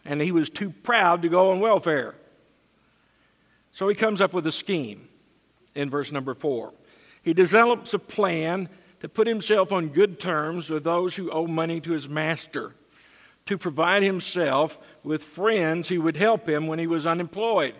and 0.03 0.21
he 0.21 0.31
was 0.31 0.49
too 0.49 0.69
proud 0.69 1.21
to 1.23 1.29
go 1.29 1.51
on 1.51 1.59
welfare. 1.59 2.15
So 3.71 3.87
he 3.87 3.95
comes 3.95 4.21
up 4.21 4.33
with 4.33 4.45
a 4.47 4.51
scheme 4.51 5.07
in 5.75 5.89
verse 5.89 6.11
number 6.11 6.33
four. 6.33 6.73
He 7.21 7.33
develops 7.33 7.93
a 7.93 7.99
plan 7.99 8.69
to 9.01 9.09
put 9.09 9.27
himself 9.27 9.71
on 9.71 9.89
good 9.89 10.19
terms 10.19 10.69
with 10.69 10.83
those 10.83 11.15
who 11.15 11.29
owe 11.29 11.47
money 11.47 11.79
to 11.81 11.91
his 11.91 12.09
master, 12.09 12.73
to 13.45 13.57
provide 13.57 14.01
himself 14.01 14.79
with 15.03 15.23
friends 15.23 15.89
who 15.89 16.01
would 16.01 16.17
help 16.17 16.49
him 16.49 16.67
when 16.67 16.79
he 16.79 16.87
was 16.87 17.05
unemployed. 17.05 17.75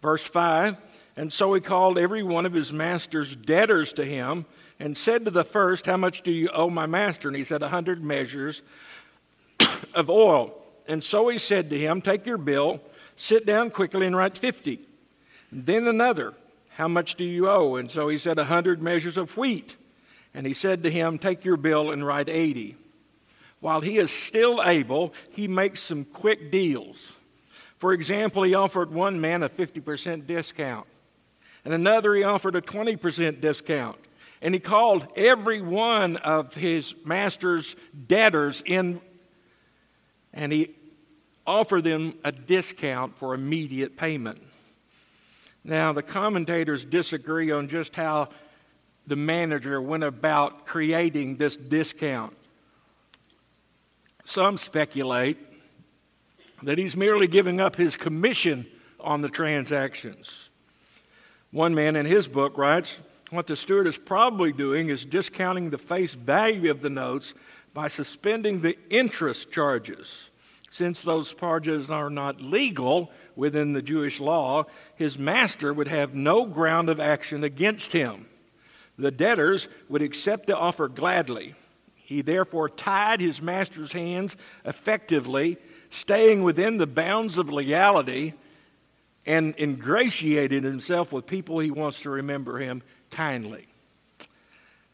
Verse 0.00 0.24
5 0.24 0.76
And 1.16 1.32
so 1.32 1.52
he 1.52 1.60
called 1.60 1.98
every 1.98 2.22
one 2.22 2.46
of 2.46 2.52
his 2.52 2.72
master's 2.72 3.36
debtors 3.36 3.92
to 3.94 4.04
him 4.04 4.46
and 4.78 4.96
said 4.96 5.24
to 5.26 5.30
the 5.30 5.44
first, 5.44 5.86
How 5.86 5.96
much 5.96 6.22
do 6.22 6.30
you 6.30 6.48
owe 6.48 6.70
my 6.70 6.86
master? 6.86 7.28
And 7.28 7.36
he 7.36 7.44
said, 7.44 7.62
A 7.62 7.68
hundred 7.68 8.02
measures 8.02 8.62
of 9.94 10.08
oil. 10.08 10.54
And 10.86 11.04
so 11.04 11.28
he 11.28 11.38
said 11.38 11.70
to 11.70 11.78
him, 11.78 12.00
Take 12.00 12.26
your 12.26 12.38
bill, 12.38 12.80
sit 13.16 13.46
down 13.46 13.70
quickly, 13.70 14.06
and 14.06 14.16
write 14.16 14.38
fifty. 14.38 14.80
then 15.52 15.86
another, 15.86 16.34
how 16.70 16.88
much 16.88 17.16
do 17.16 17.24
you 17.24 17.48
owe? 17.48 17.76
And 17.76 17.90
so 17.90 18.08
he 18.08 18.18
said, 18.18 18.38
A 18.38 18.44
hundred 18.44 18.82
measures 18.82 19.16
of 19.16 19.36
wheat. 19.36 19.76
And 20.32 20.46
he 20.46 20.54
said 20.54 20.82
to 20.82 20.90
him, 20.90 21.18
Take 21.18 21.44
your 21.44 21.56
bill 21.56 21.90
and 21.90 22.06
write 22.06 22.28
80. 22.28 22.76
While 23.60 23.80
he 23.80 23.98
is 23.98 24.10
still 24.10 24.62
able, 24.64 25.12
he 25.30 25.46
makes 25.46 25.80
some 25.80 26.04
quick 26.04 26.50
deals. 26.50 27.16
For 27.76 27.92
example, 27.92 28.42
he 28.42 28.54
offered 28.54 28.90
one 28.90 29.20
man 29.20 29.42
a 29.42 29.48
50% 29.48 30.26
discount, 30.26 30.86
and 31.64 31.74
another 31.74 32.14
he 32.14 32.22
offered 32.22 32.56
a 32.56 32.62
20% 32.62 33.40
discount. 33.40 33.98
And 34.42 34.54
he 34.54 34.60
called 34.60 35.06
every 35.16 35.60
one 35.60 36.16
of 36.16 36.54
his 36.54 36.94
master's 37.04 37.76
debtors 38.06 38.62
in, 38.64 39.00
and 40.32 40.50
he 40.52 40.74
offered 41.46 41.84
them 41.84 42.14
a 42.24 42.32
discount 42.32 43.18
for 43.18 43.34
immediate 43.34 43.98
payment. 43.98 44.42
Now, 45.64 45.92
the 45.92 46.02
commentators 46.02 46.84
disagree 46.84 47.50
on 47.50 47.68
just 47.68 47.94
how 47.94 48.28
the 49.06 49.16
manager 49.16 49.80
went 49.80 50.04
about 50.04 50.66
creating 50.66 51.36
this 51.36 51.56
discount. 51.56 52.36
Some 54.24 54.56
speculate 54.56 55.38
that 56.62 56.78
he's 56.78 56.96
merely 56.96 57.26
giving 57.26 57.60
up 57.60 57.76
his 57.76 57.96
commission 57.96 58.66
on 58.98 59.22
the 59.22 59.28
transactions. 59.28 60.50
One 61.50 61.74
man 61.74 61.96
in 61.96 62.06
his 62.06 62.28
book 62.28 62.56
writes 62.56 63.02
what 63.30 63.46
the 63.46 63.56
steward 63.56 63.86
is 63.86 63.98
probably 63.98 64.52
doing 64.52 64.88
is 64.88 65.04
discounting 65.04 65.70
the 65.70 65.78
face 65.78 66.14
value 66.14 66.70
of 66.70 66.80
the 66.80 66.90
notes 66.90 67.34
by 67.72 67.88
suspending 67.88 68.60
the 68.60 68.76
interest 68.90 69.50
charges. 69.50 70.30
Since 70.70 71.02
those 71.02 71.34
charges 71.34 71.90
are 71.90 72.10
not 72.10 72.40
legal, 72.40 73.10
within 73.40 73.72
the 73.72 73.80
Jewish 73.80 74.20
law, 74.20 74.66
his 74.94 75.18
master 75.18 75.72
would 75.72 75.88
have 75.88 76.14
no 76.14 76.44
ground 76.44 76.90
of 76.90 77.00
action 77.00 77.42
against 77.42 77.92
him. 77.92 78.26
The 78.98 79.10
debtors 79.10 79.66
would 79.88 80.02
accept 80.02 80.46
the 80.46 80.56
offer 80.56 80.88
gladly. 80.88 81.54
He 81.94 82.20
therefore 82.20 82.68
tied 82.68 83.22
his 83.22 83.40
master's 83.40 83.92
hands 83.92 84.36
effectively, 84.66 85.56
staying 85.88 86.42
within 86.42 86.76
the 86.76 86.86
bounds 86.86 87.38
of 87.38 87.50
legality, 87.50 88.34
and 89.24 89.54
ingratiated 89.58 90.62
himself 90.62 91.10
with 91.10 91.26
people 91.26 91.60
he 91.60 91.70
wants 91.70 92.02
to 92.02 92.10
remember 92.10 92.58
him 92.58 92.82
kindly. 93.10 93.66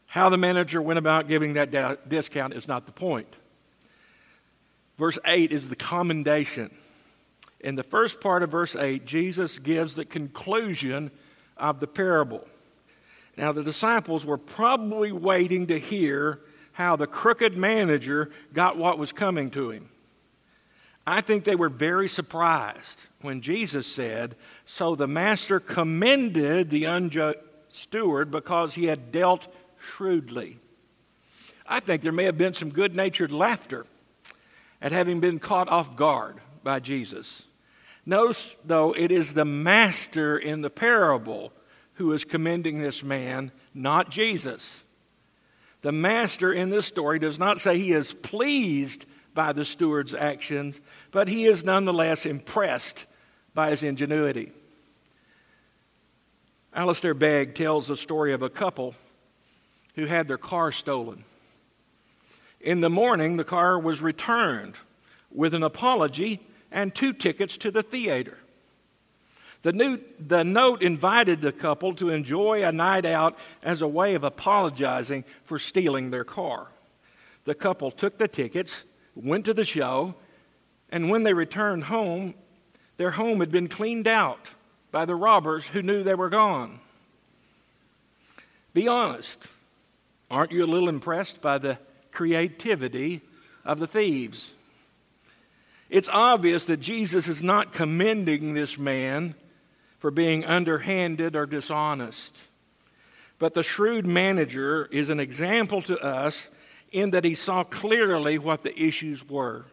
How 0.05 0.29
the 0.29 0.37
manager 0.37 0.81
went 0.81 0.99
about 0.99 1.27
giving 1.27 1.55
that 1.55 2.07
discount 2.07 2.53
is 2.53 2.65
not 2.65 2.85
the 2.85 2.93
point. 2.93 3.35
Verse 4.97 5.19
8 5.25 5.51
is 5.51 5.67
the 5.67 5.75
commendation. 5.75 6.71
In 7.59 7.75
the 7.75 7.83
first 7.83 8.21
part 8.21 8.43
of 8.43 8.51
verse 8.51 8.75
8, 8.75 9.05
Jesus 9.05 9.59
gives 9.59 9.95
the 9.95 10.05
conclusion 10.05 11.11
of 11.57 11.79
the 11.79 11.87
parable. 11.87 12.47
Now, 13.35 13.51
the 13.51 13.63
disciples 13.63 14.25
were 14.25 14.37
probably 14.37 15.11
waiting 15.11 15.67
to 15.67 15.79
hear 15.79 16.41
how 16.73 16.95
the 16.95 17.07
crooked 17.07 17.57
manager 17.57 18.31
got 18.53 18.77
what 18.77 18.99
was 18.99 19.11
coming 19.11 19.49
to 19.51 19.71
him. 19.71 19.89
I 21.05 21.21
think 21.21 21.43
they 21.43 21.55
were 21.55 21.69
very 21.69 22.09
surprised 22.09 23.03
when 23.21 23.41
Jesus 23.41 23.87
said, 23.87 24.35
So 24.65 24.93
the 24.93 25.07
master 25.07 25.59
commended 25.59 26.69
the 26.69 26.85
unjust 26.85 27.39
steward 27.69 28.29
because 28.29 28.75
he 28.75 28.85
had 28.85 29.11
dealt 29.11 29.47
shrewdly. 29.79 30.59
I 31.65 31.79
think 31.79 32.01
there 32.01 32.11
may 32.11 32.25
have 32.25 32.37
been 32.37 32.53
some 32.53 32.69
good 32.69 32.95
natured 32.95 33.31
laughter 33.31 33.85
at 34.81 34.91
having 34.91 35.19
been 35.19 35.39
caught 35.39 35.69
off 35.69 35.95
guard 35.95 36.39
by 36.67 36.81
Jesus. 36.81 37.45
Notice, 38.05 38.57
though, 38.65 38.91
it 38.91 39.09
is 39.09 39.33
the 39.33 39.45
master 39.45 40.37
in 40.37 40.59
the 40.59 40.69
parable 40.69 41.53
who 41.93 42.11
is 42.11 42.25
commending 42.25 42.81
this 42.81 43.05
man, 43.05 43.53
not 43.73 44.09
Jesus. 44.09 44.83
The 45.81 45.93
master 45.93 46.51
in 46.51 46.69
this 46.69 46.85
story 46.85 47.19
does 47.19 47.39
not 47.39 47.61
say 47.61 47.77
he 47.77 47.93
is 47.93 48.11
pleased 48.11 49.05
by 49.33 49.53
the 49.53 49.63
steward's 49.63 50.13
actions, 50.13 50.81
but 51.11 51.29
he 51.29 51.45
is 51.45 51.63
nonetheless 51.63 52.25
impressed 52.25 53.05
by 53.53 53.69
his 53.69 53.81
ingenuity. 53.81 54.51
Alistair 56.73 57.13
Begg 57.13 57.55
tells 57.55 57.87
the 57.87 57.95
story 57.95 58.33
of 58.33 58.41
a 58.41 58.49
couple 58.49 58.93
who 59.95 60.05
had 60.05 60.27
their 60.27 60.37
car 60.37 60.73
stolen. 60.73 61.23
In 62.59 62.81
the 62.81 62.89
morning, 62.89 63.37
the 63.37 63.45
car 63.45 63.79
was 63.79 64.01
returned 64.01 64.75
with 65.31 65.53
an 65.53 65.63
apology 65.63 66.41
and 66.71 66.93
two 66.93 67.13
tickets 67.13 67.57
to 67.59 67.71
the 67.71 67.83
theater. 67.83 68.37
The, 69.63 69.73
new, 69.73 69.99
the 70.19 70.43
note 70.43 70.81
invited 70.81 71.41
the 71.41 71.51
couple 71.51 71.93
to 71.95 72.09
enjoy 72.09 72.63
a 72.63 72.71
night 72.71 73.05
out 73.05 73.37
as 73.63 73.81
a 73.81 73.87
way 73.87 74.15
of 74.15 74.23
apologizing 74.23 75.25
for 75.43 75.59
stealing 75.59 76.11
their 76.11 76.23
car. 76.23 76.67
The 77.45 77.55
couple 77.55 77.91
took 77.91 78.17
the 78.17 78.27
tickets, 78.27 78.83
went 79.15 79.45
to 79.45 79.53
the 79.53 79.65
show, 79.65 80.15
and 80.89 81.09
when 81.09 81.23
they 81.23 81.33
returned 81.33 81.85
home, 81.85 82.35
their 82.97 83.11
home 83.11 83.39
had 83.39 83.51
been 83.51 83.67
cleaned 83.67 84.07
out 84.07 84.49
by 84.91 85.05
the 85.05 85.15
robbers 85.15 85.65
who 85.65 85.81
knew 85.81 86.03
they 86.03 86.15
were 86.15 86.29
gone. 86.29 86.79
Be 88.73 88.87
honest. 88.87 89.49
Aren't 90.29 90.51
you 90.51 90.63
a 90.63 90.67
little 90.67 90.89
impressed 90.89 91.41
by 91.41 91.57
the 91.57 91.77
creativity 92.11 93.21
of 93.63 93.79
the 93.79 93.87
thieves? 93.87 94.53
It's 95.89 96.09
obvious 96.09 96.65
that 96.65 96.79
Jesus 96.79 97.27
is 97.27 97.41
not 97.41 97.71
commending 97.71 98.53
this 98.53 98.77
man 98.77 99.35
for 99.99 100.11
being 100.11 100.45
underhanded 100.45 101.35
or 101.35 101.45
dishonest. 101.45 102.41
But 103.39 103.53
the 103.53 103.63
shrewd 103.63 104.05
manager 104.05 104.87
is 104.91 105.09
an 105.09 105.19
example 105.19 105.81
to 105.83 105.97
us 105.99 106.49
in 106.91 107.11
that 107.11 107.23
he 107.23 107.35
saw 107.35 107.63
clearly 107.63 108.37
what 108.37 108.63
the 108.63 108.77
issues 108.79 109.27
were. 109.27 109.65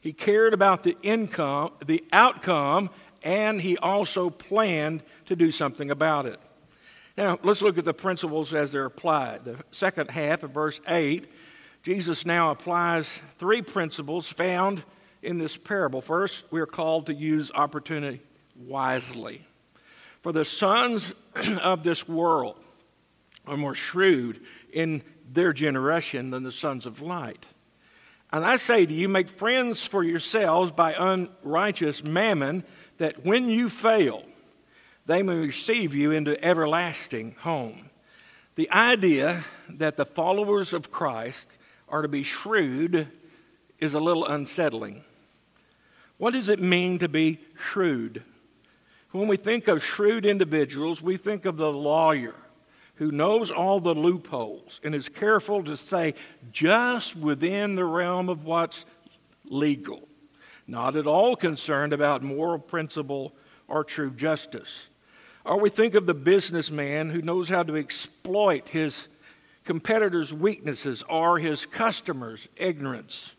He 0.00 0.12
cared 0.12 0.54
about 0.54 0.82
the 0.82 0.96
income, 1.02 1.72
the 1.84 2.04
outcome, 2.12 2.90
and 3.22 3.60
he 3.60 3.76
also 3.78 4.30
planned 4.30 5.02
to 5.26 5.36
do 5.36 5.50
something 5.50 5.90
about 5.90 6.26
it. 6.26 6.38
Now, 7.16 7.38
let's 7.42 7.62
look 7.62 7.78
at 7.78 7.84
the 7.84 7.94
principles 7.94 8.54
as 8.54 8.70
they're 8.70 8.84
applied. 8.84 9.44
The 9.44 9.56
second 9.72 10.10
half 10.10 10.44
of 10.44 10.52
verse 10.52 10.80
8, 10.86 11.28
Jesus 11.82 12.24
now 12.24 12.52
applies 12.52 13.08
three 13.38 13.60
principles 13.60 14.30
found 14.30 14.84
in 15.28 15.36
this 15.36 15.58
parable. 15.58 16.00
First, 16.00 16.46
we 16.50 16.58
are 16.58 16.66
called 16.66 17.04
to 17.06 17.14
use 17.14 17.52
opportunity 17.54 18.22
wisely. 18.56 19.44
For 20.22 20.32
the 20.32 20.46
sons 20.46 21.14
of 21.60 21.84
this 21.84 22.08
world 22.08 22.56
are 23.46 23.58
more 23.58 23.74
shrewd 23.74 24.40
in 24.72 25.02
their 25.30 25.52
generation 25.52 26.30
than 26.30 26.44
the 26.44 26.50
sons 26.50 26.86
of 26.86 27.02
light. 27.02 27.44
And 28.32 28.42
I 28.42 28.56
say 28.56 28.86
to 28.86 28.92
you, 28.92 29.06
make 29.06 29.28
friends 29.28 29.84
for 29.84 30.02
yourselves 30.02 30.72
by 30.72 30.94
unrighteous 30.98 32.02
mammon, 32.02 32.64
that 32.96 33.22
when 33.22 33.50
you 33.50 33.68
fail, 33.68 34.22
they 35.04 35.22
may 35.22 35.36
receive 35.36 35.94
you 35.94 36.10
into 36.10 36.42
everlasting 36.42 37.36
home. 37.40 37.90
The 38.54 38.70
idea 38.70 39.44
that 39.68 39.98
the 39.98 40.06
followers 40.06 40.72
of 40.72 40.90
Christ 40.90 41.58
are 41.86 42.00
to 42.00 42.08
be 42.08 42.22
shrewd 42.22 43.08
is 43.78 43.92
a 43.92 44.00
little 44.00 44.24
unsettling. 44.24 45.04
What 46.18 46.34
does 46.34 46.48
it 46.48 46.60
mean 46.60 46.98
to 46.98 47.08
be 47.08 47.38
shrewd? 47.56 48.22
When 49.12 49.28
we 49.28 49.36
think 49.36 49.68
of 49.68 49.82
shrewd 49.82 50.26
individuals, 50.26 51.00
we 51.00 51.16
think 51.16 51.46
of 51.46 51.56
the 51.56 51.72
lawyer 51.72 52.34
who 52.96 53.12
knows 53.12 53.50
all 53.50 53.80
the 53.80 53.94
loopholes 53.94 54.80
and 54.82 54.94
is 54.94 55.08
careful 55.08 55.62
to 55.64 55.76
say 55.76 56.14
just 56.50 57.16
within 57.16 57.76
the 57.76 57.84
realm 57.84 58.28
of 58.28 58.44
what's 58.44 58.84
legal, 59.44 60.08
not 60.66 60.96
at 60.96 61.06
all 61.06 61.36
concerned 61.36 61.92
about 61.92 62.22
moral 62.22 62.58
principle 62.58 63.32
or 63.68 63.84
true 63.84 64.10
justice. 64.10 64.88
Or 65.44 65.58
we 65.58 65.70
think 65.70 65.94
of 65.94 66.06
the 66.06 66.14
businessman 66.14 67.10
who 67.10 67.22
knows 67.22 67.48
how 67.48 67.62
to 67.62 67.76
exploit 67.76 68.70
his 68.70 69.08
competitors' 69.64 70.34
weaknesses 70.34 71.04
or 71.08 71.38
his 71.38 71.64
customers' 71.64 72.48
ignorance. 72.56 73.34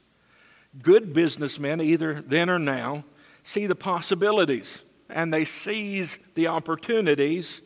Good 0.81 1.13
businessmen, 1.13 1.81
either 1.81 2.21
then 2.21 2.49
or 2.49 2.59
now, 2.59 3.03
see 3.43 3.65
the 3.65 3.75
possibilities 3.75 4.83
and 5.09 5.33
they 5.33 5.45
seize 5.45 6.19
the 6.35 6.47
opportunities 6.47 7.61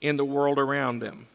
in 0.00 0.16
the 0.16 0.24
world 0.24 0.58
around 0.58 1.00
them. 1.00 1.26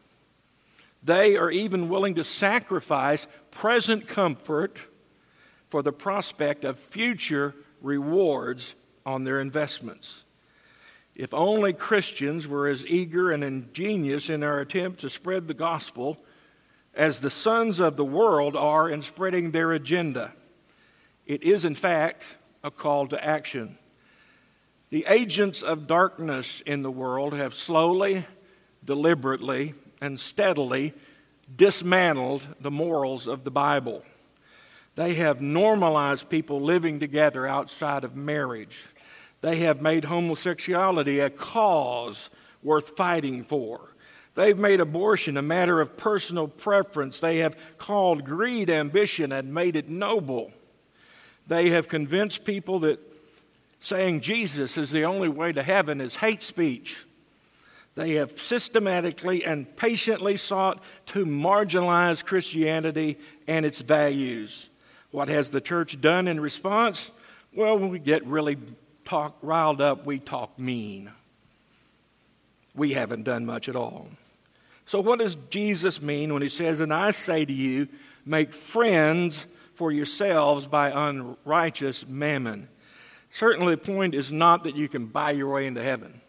They 1.02 1.36
are 1.36 1.50
even 1.50 1.88
willing 1.88 2.16
to 2.16 2.24
sacrifice 2.24 3.28
present 3.52 4.08
comfort 4.08 4.78
for 5.68 5.82
the 5.82 5.92
prospect 5.92 6.64
of 6.64 6.80
future 6.80 7.54
rewards 7.80 8.74
on 9.04 9.22
their 9.22 9.40
investments. 9.40 10.24
If 11.14 11.32
only 11.32 11.72
Christians 11.72 12.48
were 12.48 12.66
as 12.66 12.86
eager 12.86 13.30
and 13.30 13.44
ingenious 13.44 14.28
in 14.28 14.42
our 14.42 14.58
attempt 14.58 15.00
to 15.00 15.10
spread 15.10 15.46
the 15.46 15.54
gospel 15.54 16.18
as 16.92 17.20
the 17.20 17.30
sons 17.30 17.78
of 17.78 17.96
the 17.96 18.04
world 18.04 18.56
are 18.56 18.90
in 18.90 19.02
spreading 19.02 19.52
their 19.52 19.72
agenda. 19.72 20.32
It 21.26 21.42
is, 21.42 21.64
in 21.64 21.74
fact, 21.74 22.24
a 22.62 22.70
call 22.70 23.08
to 23.08 23.24
action. 23.24 23.78
The 24.90 25.04
agents 25.08 25.62
of 25.62 25.88
darkness 25.88 26.62
in 26.64 26.82
the 26.82 26.90
world 26.90 27.32
have 27.34 27.54
slowly, 27.54 28.24
deliberately, 28.84 29.74
and 30.00 30.20
steadily 30.20 30.94
dismantled 31.54 32.46
the 32.60 32.70
morals 32.70 33.26
of 33.26 33.44
the 33.44 33.50
Bible. 33.50 34.04
They 34.94 35.14
have 35.14 35.40
normalized 35.40 36.28
people 36.28 36.60
living 36.60 37.00
together 37.00 37.46
outside 37.46 38.04
of 38.04 38.16
marriage. 38.16 38.86
They 39.40 39.56
have 39.56 39.82
made 39.82 40.04
homosexuality 40.04 41.20
a 41.20 41.30
cause 41.30 42.30
worth 42.62 42.96
fighting 42.96 43.44
for. 43.44 43.94
They've 44.34 44.56
made 44.56 44.80
abortion 44.80 45.36
a 45.36 45.42
matter 45.42 45.80
of 45.80 45.96
personal 45.96 46.46
preference. 46.46 47.20
They 47.20 47.38
have 47.38 47.56
called 47.78 48.24
greed 48.24 48.70
ambition 48.70 49.32
and 49.32 49.52
made 49.52 49.76
it 49.76 49.88
noble. 49.88 50.52
They 51.46 51.70
have 51.70 51.88
convinced 51.88 52.44
people 52.44 52.80
that 52.80 52.98
saying 53.80 54.20
Jesus 54.20 54.76
is 54.76 54.90
the 54.90 55.04
only 55.04 55.28
way 55.28 55.52
to 55.52 55.62
heaven 55.62 56.00
is 56.00 56.16
hate 56.16 56.42
speech. 56.42 57.04
They 57.94 58.12
have 58.14 58.38
systematically 58.40 59.44
and 59.44 59.74
patiently 59.76 60.36
sought 60.36 60.82
to 61.06 61.24
marginalize 61.24 62.24
Christianity 62.24 63.18
and 63.46 63.64
its 63.64 63.80
values. 63.80 64.68
What 65.12 65.28
has 65.28 65.50
the 65.50 65.60
church 65.62 66.00
done 66.00 66.28
in 66.28 66.40
response? 66.40 67.10
Well, 67.54 67.78
when 67.78 67.88
we 67.88 67.98
get 67.98 68.26
really 68.26 68.58
talk, 69.06 69.36
riled 69.40 69.80
up, 69.80 70.04
we 70.04 70.18
talk 70.18 70.58
mean. 70.58 71.10
We 72.74 72.92
haven't 72.92 73.22
done 73.22 73.46
much 73.46 73.68
at 73.68 73.76
all. 73.76 74.08
So, 74.84 75.00
what 75.00 75.18
does 75.18 75.36
Jesus 75.48 76.02
mean 76.02 76.34
when 76.34 76.42
he 76.42 76.50
says, 76.50 76.80
And 76.80 76.92
I 76.92 77.12
say 77.12 77.46
to 77.46 77.52
you, 77.52 77.88
make 78.26 78.52
friends 78.52 79.46
for 79.76 79.92
yourselves 79.92 80.66
by 80.66 80.90
unrighteous 80.90 82.06
mammon? 82.06 82.68
Certainly, 83.30 83.74
the 83.74 83.80
point 83.82 84.14
is 84.14 84.32
not 84.32 84.64
that 84.64 84.76
you 84.76 84.88
can 84.88 85.06
buy 85.06 85.32
your 85.32 85.52
way 85.52 85.66
into 85.66 85.82
heaven. 85.82 86.20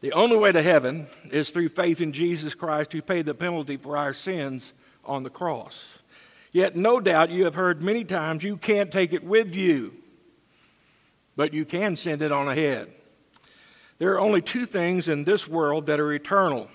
The 0.00 0.12
only 0.12 0.36
way 0.36 0.50
to 0.50 0.62
heaven 0.62 1.06
is 1.30 1.50
through 1.50 1.68
faith 1.68 2.00
in 2.00 2.12
Jesus 2.12 2.54
Christ, 2.54 2.92
who 2.92 3.00
paid 3.00 3.26
the 3.26 3.34
penalty 3.34 3.76
for 3.76 3.96
our 3.96 4.12
sins 4.12 4.72
on 5.04 5.22
the 5.22 5.30
cross. 5.30 6.02
Yet, 6.50 6.74
no 6.76 7.00
doubt, 7.00 7.30
you 7.30 7.44
have 7.44 7.54
heard 7.54 7.82
many 7.82 8.04
times 8.04 8.42
you 8.42 8.56
can't 8.56 8.90
take 8.90 9.12
it 9.12 9.24
with 9.24 9.54
you, 9.54 9.94
but 11.36 11.54
you 11.54 11.64
can 11.64 11.96
send 11.96 12.20
it 12.20 12.32
on 12.32 12.48
ahead. 12.48 12.92
There 13.98 14.12
are 14.14 14.20
only 14.20 14.42
two 14.42 14.66
things 14.66 15.08
in 15.08 15.24
this 15.24 15.46
world 15.46 15.86
that 15.86 16.00
are 16.00 16.12
eternal 16.12 16.68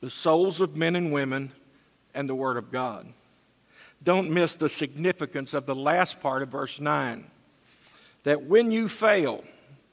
the 0.00 0.10
souls 0.10 0.60
of 0.60 0.76
men 0.76 0.94
and 0.94 1.12
women, 1.12 1.52
and 2.14 2.28
the 2.28 2.34
Word 2.34 2.56
of 2.56 2.70
God. 2.70 3.12
Don't 4.02 4.30
miss 4.30 4.54
the 4.54 4.68
significance 4.68 5.54
of 5.54 5.66
the 5.66 5.74
last 5.74 6.20
part 6.20 6.42
of 6.42 6.48
verse 6.48 6.80
9 6.80 7.24
that 8.24 8.42
when 8.42 8.70
you 8.70 8.88
fail, 8.88 9.44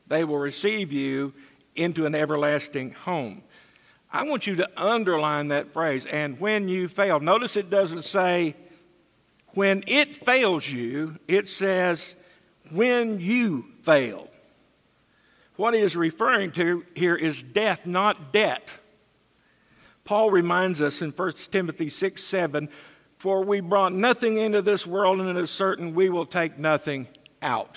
they 0.08 0.24
will 0.24 0.38
receive 0.38 0.92
you 0.92 1.34
into 1.76 2.06
an 2.06 2.16
everlasting 2.16 2.92
home. 2.92 3.42
I 4.12 4.24
want 4.24 4.48
you 4.48 4.56
to 4.58 4.70
underline 4.78 5.50
that 5.50 5.74
phrase, 5.74 6.06
and 6.06 6.40
when 6.40 6.68
you 6.70 6.88
fail. 6.88 7.20
Notice 7.20 7.58
it 7.58 7.70
doesn't 7.70 8.04
say 8.04 8.56
when 9.50 9.84
it 9.88 10.16
fails 10.16 10.70
you, 10.70 11.18
it 11.28 11.48
says 11.48 12.16
when 12.72 13.20
you 13.20 13.66
fail. 13.84 14.30
What 15.56 15.74
he 15.74 15.80
is 15.80 15.96
referring 15.96 16.52
to 16.52 16.86
here 16.96 17.16
is 17.16 17.42
death, 17.42 17.86
not 17.86 18.34
debt. 18.34 18.70
Paul 20.04 20.30
reminds 20.30 20.82
us 20.82 21.02
in 21.02 21.12
1 21.12 21.32
Timothy 21.52 21.90
6 21.90 22.24
7 22.24 22.70
For 23.26 23.44
we 23.44 23.60
brought 23.60 23.92
nothing 23.92 24.38
into 24.38 24.62
this 24.62 24.86
world, 24.86 25.20
and 25.20 25.28
it 25.28 25.36
is 25.36 25.50
certain 25.50 25.96
we 25.96 26.12
will 26.12 26.28
take 26.28 26.60
nothing 26.60 27.08
out. 27.42 27.76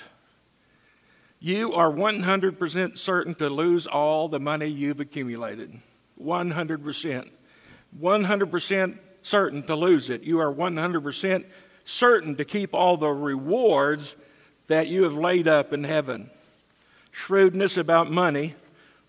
You 1.39 1.73
are 1.73 1.91
100% 1.91 2.99
certain 2.99 3.33
to 3.33 3.49
lose 3.49 3.87
all 3.87 4.29
the 4.29 4.39
money 4.39 4.67
you've 4.67 4.99
accumulated. 4.99 5.79
100%. 6.21 7.29
100% 7.99 8.99
certain 9.23 9.63
to 9.63 9.75
lose 9.75 10.11
it. 10.11 10.21
You 10.21 10.37
are 10.39 10.53
100% 10.53 11.45
certain 11.83 12.35
to 12.35 12.45
keep 12.45 12.75
all 12.75 12.97
the 12.97 13.09
rewards 13.09 14.15
that 14.67 14.85
you 14.85 15.01
have 15.01 15.15
laid 15.15 15.47
up 15.47 15.73
in 15.73 15.83
heaven. 15.83 16.29
Shrewdness 17.09 17.75
about 17.75 18.11
money 18.11 18.53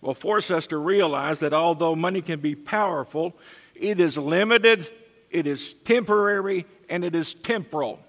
will 0.00 0.14
force 0.14 0.50
us 0.50 0.66
to 0.68 0.79
realize 0.79 1.40
that 1.40 1.53
although 1.53 1.94
money 1.94 2.22
can 2.22 2.40
be 2.40 2.55
powerful, 2.55 3.37
it 3.74 4.00
is 4.00 4.16
limited, 4.16 4.90
it 5.31 5.47
is 5.47 5.75
temporary, 5.75 6.66
and 6.88 7.05
it 7.05 7.14
is 7.14 7.35
temporal. 7.35 8.01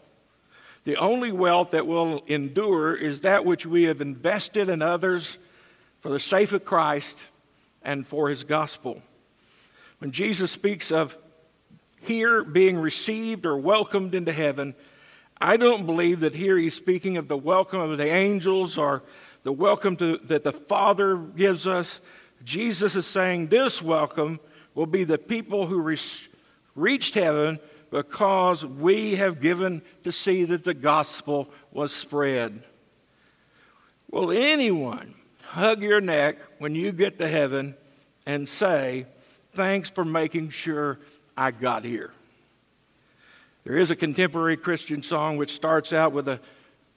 The 0.83 0.97
only 0.97 1.31
wealth 1.31 1.71
that 1.71 1.85
will 1.85 2.23
endure 2.27 2.95
is 2.95 3.21
that 3.21 3.45
which 3.45 3.65
we 3.65 3.83
have 3.83 4.01
invested 4.01 4.67
in 4.67 4.81
others 4.81 5.37
for 5.99 6.09
the 6.09 6.19
sake 6.19 6.51
of 6.51 6.65
Christ 6.65 7.27
and 7.83 8.07
for 8.07 8.29
his 8.29 8.43
gospel. 8.43 9.01
When 9.99 10.11
Jesus 10.11 10.51
speaks 10.51 10.91
of 10.91 11.15
here 12.01 12.43
being 12.43 12.77
received 12.77 13.45
or 13.45 13.57
welcomed 13.57 14.15
into 14.15 14.31
heaven, 14.31 14.73
I 15.39 15.57
don't 15.57 15.85
believe 15.85 16.21
that 16.21 16.33
here 16.33 16.57
he's 16.57 16.75
speaking 16.75 17.17
of 17.17 17.27
the 17.27 17.37
welcome 17.37 17.79
of 17.79 17.97
the 17.97 18.07
angels 18.07 18.77
or 18.77 19.03
the 19.43 19.51
welcome 19.51 19.95
to, 19.97 20.17
that 20.25 20.43
the 20.43 20.51
Father 20.51 21.17
gives 21.17 21.67
us. 21.67 22.01
Jesus 22.43 22.95
is 22.95 23.05
saying 23.05 23.47
this 23.47 23.81
welcome 23.81 24.39
will 24.73 24.87
be 24.87 25.03
the 25.03 25.17
people 25.19 25.67
who 25.67 25.79
re- 25.79 25.99
reached 26.75 27.15
heaven 27.15 27.59
because 27.89 28.65
we 28.65 29.15
have 29.17 29.41
given 29.41 29.81
to 30.03 30.11
see 30.11 30.45
that 30.45 30.63
the 30.63 30.73
gospel 30.73 31.49
was 31.71 31.93
spread. 31.93 32.63
Will 34.09 34.31
anyone 34.31 35.13
hug 35.43 35.81
your 35.81 36.01
neck 36.01 36.37
when 36.59 36.73
you 36.73 36.91
get 36.91 37.19
to 37.19 37.27
heaven 37.27 37.75
and 38.25 38.47
say, 38.47 39.05
Thanks 39.53 39.91
for 39.91 40.05
making 40.05 40.49
sure 40.49 40.99
I 41.35 41.51
got 41.51 41.83
here? 41.83 42.13
There 43.65 43.75
is 43.75 43.91
a 43.91 43.97
contemporary 43.97 44.55
Christian 44.55 45.03
song 45.03 45.35
which 45.35 45.53
starts 45.53 45.91
out 45.91 46.13
with 46.13 46.29
a 46.29 46.39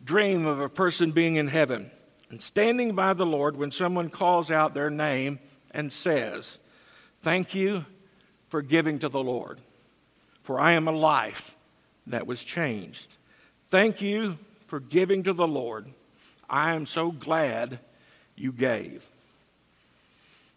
dream 0.05 0.47
of 0.47 0.61
a 0.61 0.69
person 0.69 1.11
being 1.11 1.35
in 1.35 1.49
heaven 1.49 1.91
and 2.31 2.41
standing 2.41 2.95
by 2.95 3.13
the 3.13 3.27
Lord 3.27 3.57
when 3.57 3.73
someone 3.73 4.09
calls 4.09 4.53
out 4.53 4.73
their 4.73 4.91
name 4.91 5.41
and 5.73 5.93
says, 5.93 6.61
Thank 7.23 7.55
you 7.55 7.85
for 8.55 8.63
giving 8.63 9.01
to 9.01 9.09
the 9.09 9.21
Lord, 9.21 9.59
for 10.45 10.61
I 10.61 10.75
am 10.75 10.87
a 10.87 10.93
life 10.93 11.57
that 12.07 12.25
was 12.25 12.45
changed. 12.45 13.17
Thank 13.69 14.01
you 14.01 14.39
for 14.69 14.79
giving 14.79 15.25
to 15.25 15.33
the 15.33 15.49
Lord. 15.49 15.89
I 16.49 16.75
am 16.75 16.87
so 16.87 17.11
glad 17.11 17.81
you 18.37 18.53
gave. 18.53 19.09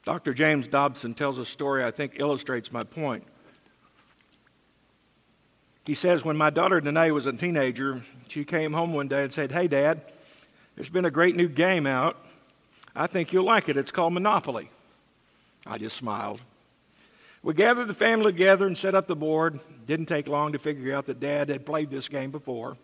Dr. 0.05 0.35
James 0.35 0.67
Dobson 0.67 1.15
tells 1.15 1.39
a 1.39 1.45
story 1.45 1.83
I 1.83 1.89
think 1.89 2.19
illustrates 2.19 2.71
my 2.71 2.83
point. 2.83 3.23
He 5.87 5.95
says, 5.95 6.23
When 6.23 6.37
my 6.37 6.51
daughter 6.51 6.79
Danae 6.79 7.09
was 7.09 7.25
a 7.25 7.33
teenager, 7.33 8.03
she 8.27 8.45
came 8.45 8.73
home 8.73 8.93
one 8.93 9.07
day 9.07 9.23
and 9.23 9.33
said, 9.33 9.51
Hey, 9.51 9.67
Dad, 9.67 10.01
there's 10.75 10.89
been 10.89 11.05
a 11.05 11.09
great 11.09 11.35
new 11.35 11.47
game 11.47 11.87
out. 11.87 12.15
I 12.95 13.07
think 13.07 13.33
you'll 13.33 13.43
like 13.43 13.69
it. 13.69 13.75
It's 13.75 13.91
called 13.91 14.13
Monopoly. 14.13 14.69
I 15.65 15.79
just 15.79 15.97
smiled. 15.97 16.41
We 17.47 17.53
gathered 17.53 17.87
the 17.87 17.93
family 17.93 18.33
together 18.33 18.67
and 18.67 18.77
set 18.77 18.93
up 18.93 19.07
the 19.07 19.15
board. 19.15 19.61
Didn't 19.85 20.07
take 20.07 20.27
long 20.27 20.51
to 20.51 20.59
figure 20.59 20.93
out 20.93 21.05
that 21.05 21.21
Dad 21.21 21.47
had 21.47 21.65
played 21.65 21.89
this 21.89 22.09
game 22.09 22.29
before. 22.29 22.75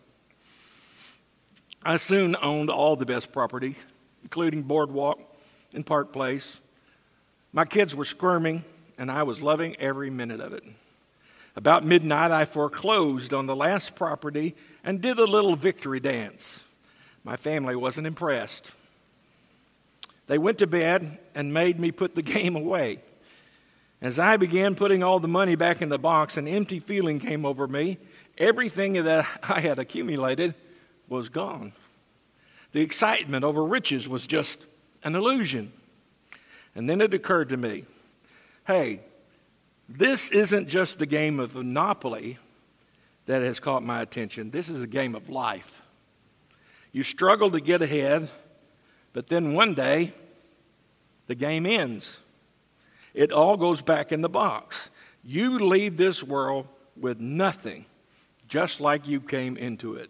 I 1.84 1.97
soon 1.97 2.38
owned 2.41 2.69
all 2.69 2.95
the 2.95 3.06
best 3.06 3.34
property, 3.34 3.76
including 4.21 4.63
Boardwalk 4.63 5.19
and 5.73 5.86
Park 5.86 6.13
Place. 6.13 6.62
My 7.52 7.65
kids 7.65 7.93
were 7.93 8.06
squirming, 8.06 8.63
and 8.97 9.12
I 9.12 9.23
was 9.23 9.41
loving 9.41 9.76
every 9.82 10.10
minute 10.10 10.39
of 10.39 10.54
it. 10.54 10.63
About 11.58 11.84
midnight, 11.84 12.32
I 12.32 12.45
foreclosed 12.45 13.34
on 13.34 13.47
the 13.47 13.58
last 13.58 13.95
property 13.95 14.56
and 14.82 15.02
did 15.02 15.19
a 15.19 15.26
little 15.26 15.58
victory 15.58 15.99
dance. 15.99 16.63
My 17.26 17.36
family 17.36 17.76
wasn't 17.76 18.08
impressed. 18.08 18.71
They 20.28 20.38
went 20.38 20.60
to 20.60 20.67
bed 20.67 21.19
and 21.36 21.54
made 21.54 21.82
me 21.82 21.91
put 21.91 22.15
the 22.15 22.21
game 22.21 22.56
away. 22.56 23.02
As 24.03 24.19
I 24.19 24.35
began 24.35 24.75
putting 24.75 25.01
all 25.01 25.21
the 25.21 25.29
money 25.29 25.55
back 25.55 25.81
in 25.81 25.87
the 25.87 25.97
box, 25.97 26.35
an 26.35 26.45
empty 26.45 26.81
feeling 26.81 27.19
came 27.19 27.45
over 27.45 27.69
me. 27.69 27.97
Everything 28.37 29.01
that 29.01 29.25
I 29.43 29.61
had 29.61 29.79
accumulated 29.79 30.55
was 31.07 31.29
gone. 31.29 31.71
The 32.73 32.81
excitement 32.81 33.45
over 33.45 33.63
riches 33.63 34.09
was 34.09 34.27
just 34.27 34.67
an 35.05 35.15
illusion. 35.15 35.71
And 36.75 36.89
then 36.89 36.99
it 36.99 37.13
occurred 37.13 37.49
to 37.49 37.57
me 37.57 37.85
hey, 38.65 39.01
this 39.89 40.31
isn't 40.31 40.67
just 40.67 40.99
the 40.99 41.05
game 41.05 41.39
of 41.39 41.55
Monopoly 41.55 42.37
that 43.25 43.41
has 43.41 43.59
caught 43.59 43.83
my 43.83 44.01
attention, 44.01 44.51
this 44.51 44.67
is 44.67 44.81
a 44.81 44.87
game 44.87 45.15
of 45.15 45.29
life. 45.29 45.81
You 46.91 47.03
struggle 47.03 47.51
to 47.51 47.59
get 47.59 47.81
ahead, 47.81 48.29
but 49.13 49.29
then 49.29 49.53
one 49.53 49.73
day, 49.73 50.13
the 51.27 51.35
game 51.35 51.65
ends. 51.65 52.19
It 53.13 53.32
all 53.32 53.58
goes 53.58 53.82
back 53.82 54.12
in 54.12 54.21
the 54.21 54.30
box. 54.30 54.89
You 55.23 55.60
leave 55.60 55.97
this 55.97 56.23
world 56.23 56.67
with 56.99 57.19
nothing, 57.19 57.86
just 58.47 58.82
like 58.82 59.08
you 59.08 59.19
came 59.21 59.58
into 59.58 59.95
it. 59.95 60.10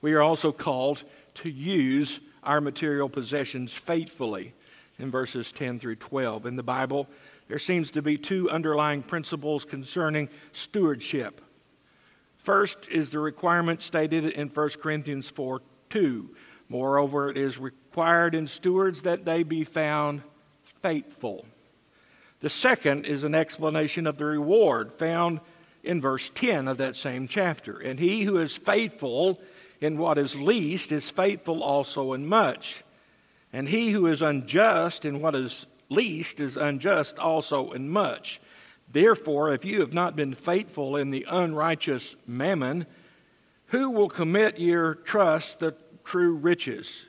We 0.00 0.12
are 0.12 0.22
also 0.22 0.52
called 0.52 1.04
to 1.36 1.50
use 1.50 2.20
our 2.42 2.60
material 2.60 3.08
possessions 3.08 3.72
faithfully 3.72 4.54
in 4.98 5.10
verses 5.10 5.52
10 5.52 5.78
through 5.80 5.96
12. 5.96 6.46
In 6.46 6.56
the 6.56 6.62
Bible, 6.62 7.08
there 7.48 7.58
seems 7.58 7.90
to 7.92 8.02
be 8.02 8.16
two 8.16 8.50
underlying 8.50 9.02
principles 9.02 9.64
concerning 9.64 10.28
stewardship. 10.52 11.40
First 12.36 12.88
is 12.88 13.10
the 13.10 13.18
requirement 13.18 13.82
stated 13.82 14.24
in 14.24 14.48
1 14.48 14.68
Corinthians 14.80 15.28
4 15.28 15.62
2. 15.90 16.30
Moreover, 16.68 17.30
it 17.30 17.36
is 17.36 17.58
required 17.58 18.34
in 18.34 18.46
stewards 18.46 19.02
that 19.02 19.24
they 19.24 19.42
be 19.42 19.64
found 19.64 20.22
faithful. 20.82 21.46
The 22.46 22.50
second 22.50 23.06
is 23.06 23.24
an 23.24 23.34
explanation 23.34 24.06
of 24.06 24.18
the 24.18 24.24
reward 24.24 24.92
found 24.92 25.40
in 25.82 26.00
verse 26.00 26.30
10 26.30 26.68
of 26.68 26.76
that 26.76 26.94
same 26.94 27.26
chapter. 27.26 27.76
And 27.76 27.98
he 27.98 28.22
who 28.22 28.38
is 28.38 28.56
faithful 28.56 29.40
in 29.80 29.98
what 29.98 30.16
is 30.16 30.38
least 30.38 30.92
is 30.92 31.10
faithful 31.10 31.60
also 31.60 32.12
in 32.12 32.24
much. 32.24 32.84
And 33.52 33.68
he 33.68 33.90
who 33.90 34.06
is 34.06 34.22
unjust 34.22 35.04
in 35.04 35.20
what 35.20 35.34
is 35.34 35.66
least 35.88 36.38
is 36.38 36.56
unjust 36.56 37.18
also 37.18 37.72
in 37.72 37.88
much. 37.88 38.40
Therefore, 38.92 39.52
if 39.52 39.64
you 39.64 39.80
have 39.80 39.92
not 39.92 40.14
been 40.14 40.32
faithful 40.32 40.94
in 40.94 41.10
the 41.10 41.26
unrighteous 41.28 42.14
mammon, 42.28 42.86
who 43.70 43.90
will 43.90 44.08
commit 44.08 44.60
your 44.60 44.94
trust 44.94 45.58
the 45.58 45.74
true 46.04 46.36
riches? 46.36 47.06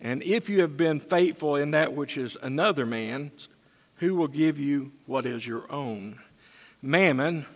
And 0.00 0.22
if 0.22 0.48
you 0.48 0.60
have 0.60 0.76
been 0.76 1.00
faithful 1.00 1.56
in 1.56 1.72
that 1.72 1.94
which 1.94 2.16
is 2.16 2.36
another 2.40 2.86
man's, 2.86 3.48
who 3.98 4.14
will 4.14 4.28
give 4.28 4.58
you 4.58 4.92
what 5.06 5.26
is 5.26 5.46
your 5.46 5.70
own? 5.70 6.18
Mammon, 6.82 7.46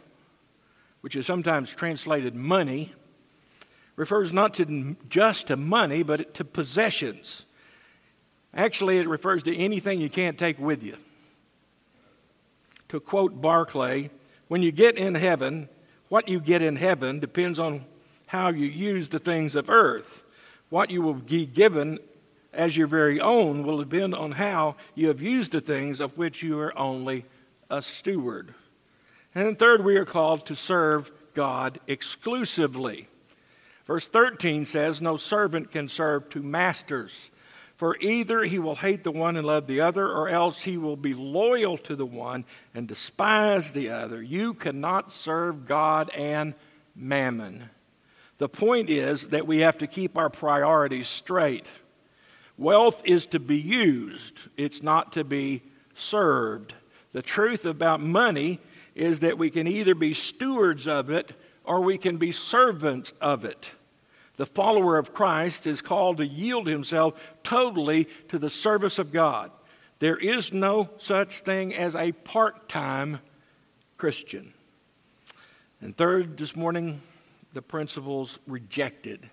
which 1.01 1.17
is 1.17 1.27
sometimes 1.27 1.71
translated 1.71 2.35
money, 2.35 2.93
refers 3.97 4.33
not 4.33 4.55
to 4.55 4.97
just 5.09 5.49
to 5.49 5.57
money, 5.57 6.03
but 6.03 6.35
to 6.35 6.45
possessions. 6.45 7.47
Actually, 8.55 8.99
it 8.99 9.09
refers 9.09 9.43
to 9.45 9.57
anything 9.57 10.01
you 10.01 10.11
can't 10.11 10.39
take 10.39 10.59
with 10.59 10.83
you. 10.83 10.97
To 12.89 13.01
quote 13.01 13.41
Barclay, 13.41 14.11
when 14.49 14.63
you 14.63 14.73
get 14.73 14.99
in 14.99 15.15
heaven, 15.15 15.69
what 16.09 16.29
you 16.29 16.41
get 16.41 16.61
in 16.61 16.77
heaven 16.77 17.21
depends 17.21 17.59
on 17.59 17.85
how 18.27 18.51
you 18.51 18.67
use 18.67 19.09
the 19.09 19.19
things 19.19 19.55
of 19.55 19.71
earth. 19.71 20.25
What 20.69 20.91
you 20.91 21.03
will 21.03 21.15
be 21.15 21.47
given 21.47 21.99
as 22.53 22.77
your 22.77 22.87
very 22.87 23.21
own 23.21 23.63
will 23.63 23.79
depend 23.79 24.15
on 24.15 24.33
how 24.33 24.77
you 24.95 25.09
have 25.09 25.23
used 25.23 25.53
the 25.53 25.61
things 25.61 26.01
of 26.01 26.17
which 26.19 26.43
you 26.43 26.59
are 26.59 26.77
only 26.79 27.25
a 27.71 27.83
steward. 27.83 28.55
And 29.35 29.47
then, 29.47 29.57
third, 29.57 29.85
we 29.85 29.97
are 29.97 30.05
called 30.05 30.47
to 30.47 30.57
serve 30.57 31.11
God 31.35 31.81
exclusively. 31.87 33.09
Verse 33.87 34.07
13 34.09 34.65
says, 34.65 35.01
No 35.01 35.17
servant 35.17 35.71
can 35.71 35.89
serve 35.89 36.29
two 36.29 36.43
masters. 36.43 37.31
For 37.77 37.97
either 38.01 38.45
he 38.45 38.59
will 38.59 38.77
hate 38.77 39.03
the 39.03 39.11
one 39.11 39.37
and 39.37 39.47
love 39.47 39.67
the 39.67 39.81
other, 39.81 40.07
or 40.07 40.29
else 40.29 40.63
he 40.63 40.77
will 40.77 40.97
be 40.97 41.15
loyal 41.15 41.77
to 41.79 41.97
the 41.97 42.07
one 42.07 42.45
and 42.75 42.87
despise 42.87 43.73
the 43.73 43.91
other. 43.91 44.23
You 44.23 44.55
cannot 44.55 45.11
serve 45.11 45.67
God 45.67 46.11
and 46.11 46.55
mammon. 46.95 47.71
The 48.39 48.49
point 48.49 48.89
is 48.89 49.29
that 49.29 49.47
we 49.47 49.61
have 49.61 49.79
to 49.79 49.87
keep 49.87 50.17
our 50.17 50.31
priorities 50.31 51.09
straight. 51.09 51.69
Wealth 52.63 53.03
is 53.05 53.27
to 53.27 53.41
be 53.41 53.59
used, 53.59 54.43
it's 54.57 54.85
not 54.85 55.15
to 55.15 55.25
be 55.25 55.63
served. 55.95 56.75
The 57.11 57.21
truth 57.21 57.65
about 57.65 58.01
money 58.01 58.61
is 58.95 59.19
that 59.19 59.37
we 59.37 59.51
can 59.51 59.67
either 59.67 59.97
be 59.97 60.15
stewards 60.15 60.87
of 60.87 61.11
it 61.11 61.33
or 61.65 61.81
we 61.81 61.99
can 61.99 62.19
be 62.19 62.31
servants 62.31 63.13
of 63.21 63.45
it. 63.45 63.73
The 64.37 64.47
follower 64.47 64.97
of 64.97 65.13
Christ 65.13 65.67
is 65.67 65.83
called 65.83 66.19
to 66.19 66.25
yield 66.27 66.69
himself 66.69 67.21
totally 67.43 68.07
to 68.29 68.39
the 68.39 68.49
service 68.49 69.01
of 69.01 69.11
God. 69.11 69.51
There 69.99 70.17
is 70.17 70.53
no 70.53 70.91
such 70.99 71.41
thing 71.41 71.75
as 71.75 71.97
a 71.97 72.13
part 72.13 72.69
time 72.69 73.19
Christian. 73.99 74.55
And 75.81 75.97
third, 75.97 76.37
this 76.37 76.55
morning, 76.55 77.01
the 77.55 77.63
principles 77.63 78.39
rejected. 78.47 79.31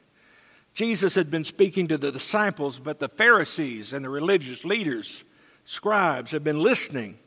Jesus 0.73 1.15
had 1.15 1.29
been 1.29 1.43
speaking 1.43 1.87
to 1.87 1.97
the 1.97 2.11
disciples, 2.11 2.79
but 2.79 2.99
the 2.99 3.09
Pharisees 3.09 3.93
and 3.93 4.05
the 4.05 4.09
religious 4.09 4.63
leaders, 4.63 5.23
scribes, 5.65 6.31
had 6.31 6.43
been 6.43 6.59
listening. 6.59 7.17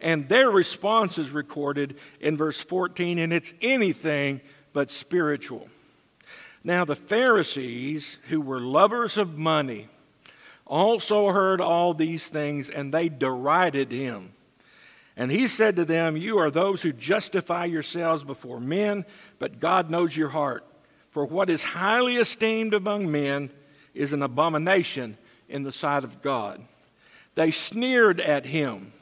And 0.00 0.28
their 0.28 0.50
response 0.50 1.18
is 1.18 1.30
recorded 1.30 1.96
in 2.20 2.36
verse 2.36 2.60
14, 2.60 3.18
and 3.18 3.32
it's 3.32 3.54
anything 3.60 4.40
but 4.72 4.90
spiritual. 4.90 5.68
Now, 6.64 6.84
the 6.84 6.96
Pharisees, 6.96 8.18
who 8.28 8.40
were 8.40 8.60
lovers 8.60 9.16
of 9.16 9.36
money, 9.36 9.88
also 10.66 11.28
heard 11.28 11.60
all 11.60 11.92
these 11.94 12.28
things, 12.28 12.70
and 12.70 12.92
they 12.92 13.08
derided 13.08 13.90
him. 13.90 14.32
And 15.16 15.30
he 15.30 15.46
said 15.46 15.76
to 15.76 15.84
them, 15.84 16.16
You 16.16 16.38
are 16.38 16.50
those 16.50 16.82
who 16.82 16.92
justify 16.92 17.66
yourselves 17.66 18.24
before 18.24 18.60
men, 18.60 19.04
but 19.38 19.60
God 19.60 19.90
knows 19.90 20.16
your 20.16 20.30
heart. 20.30 20.64
For 21.12 21.26
what 21.26 21.50
is 21.50 21.62
highly 21.62 22.16
esteemed 22.16 22.72
among 22.72 23.12
men 23.12 23.50
is 23.92 24.14
an 24.14 24.22
abomination 24.22 25.18
in 25.46 25.62
the 25.62 25.70
sight 25.70 26.04
of 26.04 26.22
God. 26.22 26.62
They 27.34 27.50
sneered 27.50 28.18
at 28.18 28.46
him. 28.46 28.94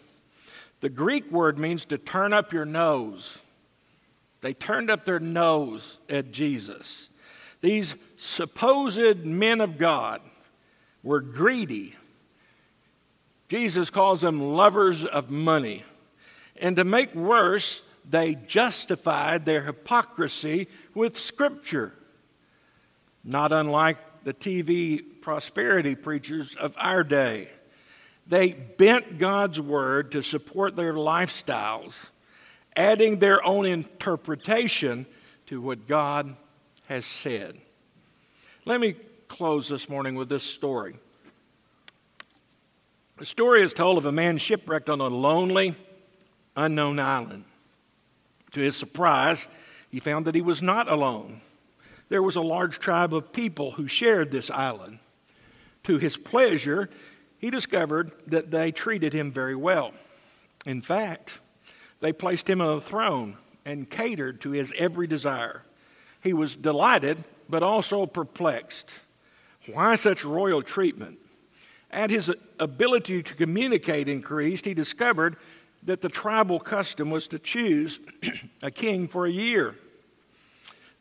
The 0.80 0.88
Greek 0.88 1.30
word 1.30 1.56
means 1.56 1.84
to 1.84 1.98
turn 1.98 2.32
up 2.32 2.52
your 2.52 2.64
nose. 2.64 3.38
They 4.40 4.52
turned 4.52 4.90
up 4.90 5.04
their 5.04 5.20
nose 5.20 5.98
at 6.08 6.32
Jesus. 6.32 7.10
These 7.60 7.94
supposed 8.16 9.24
men 9.24 9.60
of 9.60 9.78
God 9.78 10.20
were 11.04 11.20
greedy. 11.20 11.94
Jesus 13.48 13.88
calls 13.88 14.22
them 14.22 14.40
lovers 14.40 15.04
of 15.04 15.30
money. 15.30 15.84
And 16.56 16.74
to 16.74 16.82
make 16.82 17.14
worse, 17.14 17.82
they 18.08 18.34
justified 18.34 19.44
their 19.44 19.62
hypocrisy 19.62 20.66
with 20.92 21.16
Scripture. 21.16 21.94
Not 23.24 23.52
unlike 23.52 23.98
the 24.24 24.34
TV 24.34 25.02
prosperity 25.20 25.94
preachers 25.94 26.56
of 26.56 26.74
our 26.78 27.04
day. 27.04 27.48
They 28.26 28.52
bent 28.52 29.18
God's 29.18 29.60
word 29.60 30.12
to 30.12 30.22
support 30.22 30.76
their 30.76 30.94
lifestyles, 30.94 32.10
adding 32.76 33.18
their 33.18 33.44
own 33.44 33.66
interpretation 33.66 35.06
to 35.46 35.60
what 35.60 35.88
God 35.88 36.36
has 36.88 37.04
said. 37.04 37.58
Let 38.64 38.80
me 38.80 38.94
close 39.26 39.68
this 39.68 39.88
morning 39.88 40.14
with 40.14 40.28
this 40.28 40.44
story. 40.44 40.96
The 43.16 43.26
story 43.26 43.62
is 43.62 43.74
told 43.74 43.98
of 43.98 44.06
a 44.06 44.12
man 44.12 44.38
shipwrecked 44.38 44.88
on 44.88 45.00
a 45.00 45.08
lonely, 45.08 45.74
unknown 46.56 46.98
island. 46.98 47.44
To 48.52 48.60
his 48.60 48.76
surprise, 48.76 49.46
he 49.90 50.00
found 50.00 50.26
that 50.26 50.34
he 50.34 50.40
was 50.40 50.62
not 50.62 50.88
alone. 50.88 51.40
There 52.10 52.22
was 52.22 52.36
a 52.36 52.42
large 52.42 52.80
tribe 52.80 53.14
of 53.14 53.32
people 53.32 53.70
who 53.72 53.88
shared 53.88 54.30
this 54.30 54.50
island. 54.50 54.98
To 55.84 55.96
his 55.96 56.16
pleasure, 56.16 56.90
he 57.38 57.50
discovered 57.50 58.12
that 58.26 58.50
they 58.50 58.72
treated 58.72 59.14
him 59.14 59.32
very 59.32 59.54
well. 59.54 59.92
In 60.66 60.82
fact, 60.82 61.40
they 62.00 62.12
placed 62.12 62.50
him 62.50 62.60
on 62.60 62.76
a 62.76 62.80
throne 62.80 63.36
and 63.64 63.88
catered 63.88 64.40
to 64.42 64.50
his 64.50 64.74
every 64.76 65.06
desire. 65.06 65.62
He 66.20 66.32
was 66.32 66.56
delighted, 66.56 67.24
but 67.48 67.62
also 67.62 68.06
perplexed. 68.06 68.90
Why 69.72 69.94
such 69.94 70.24
royal 70.24 70.62
treatment? 70.62 71.18
As 71.92 72.10
his 72.10 72.34
ability 72.58 73.22
to 73.22 73.34
communicate 73.34 74.08
increased, 74.08 74.64
he 74.64 74.74
discovered 74.74 75.36
that 75.84 76.02
the 76.02 76.08
tribal 76.08 76.58
custom 76.58 77.10
was 77.10 77.28
to 77.28 77.38
choose 77.38 78.00
a 78.62 78.70
king 78.70 79.06
for 79.06 79.26
a 79.26 79.30
year. 79.30 79.76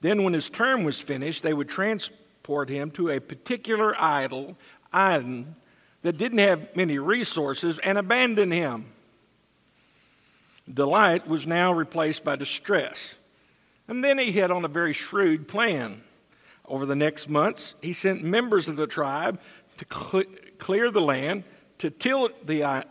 Then, 0.01 0.23
when 0.23 0.33
his 0.33 0.49
term 0.49 0.83
was 0.83 1.01
finished, 1.01 1.43
they 1.43 1.53
would 1.53 1.69
transport 1.69 2.69
him 2.69 2.91
to 2.91 3.09
a 3.09 3.19
particular 3.19 3.95
idol, 3.99 4.57
island 4.93 5.55
that 6.01 6.17
didn't 6.17 6.38
have 6.39 6.75
many 6.75 6.97
resources 6.97 7.79
and 7.79 7.97
abandon 7.97 8.51
him. 8.51 8.85
Delight 10.71 11.27
was 11.27 11.47
now 11.47 11.73
replaced 11.73 12.23
by 12.23 12.35
distress. 12.35 13.17
And 13.88 14.03
then 14.03 14.17
he 14.19 14.31
hit 14.31 14.51
on 14.51 14.63
a 14.63 14.69
very 14.69 14.93
shrewd 14.93 15.47
plan. 15.47 16.03
Over 16.65 16.85
the 16.85 16.95
next 16.95 17.27
months, 17.27 17.73
he 17.81 17.93
sent 17.93 18.23
members 18.23 18.67
of 18.67 18.75
the 18.75 18.85
tribe 18.85 19.39
to 19.79 19.85
cl- 19.91 20.35
clear 20.59 20.91
the 20.91 21.01
land, 21.01 21.43
to 21.79 21.89
till 21.89 22.29
the 22.45 22.85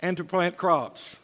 and 0.00 0.16
to 0.16 0.24
plant 0.24 0.56
crops. 0.56 1.16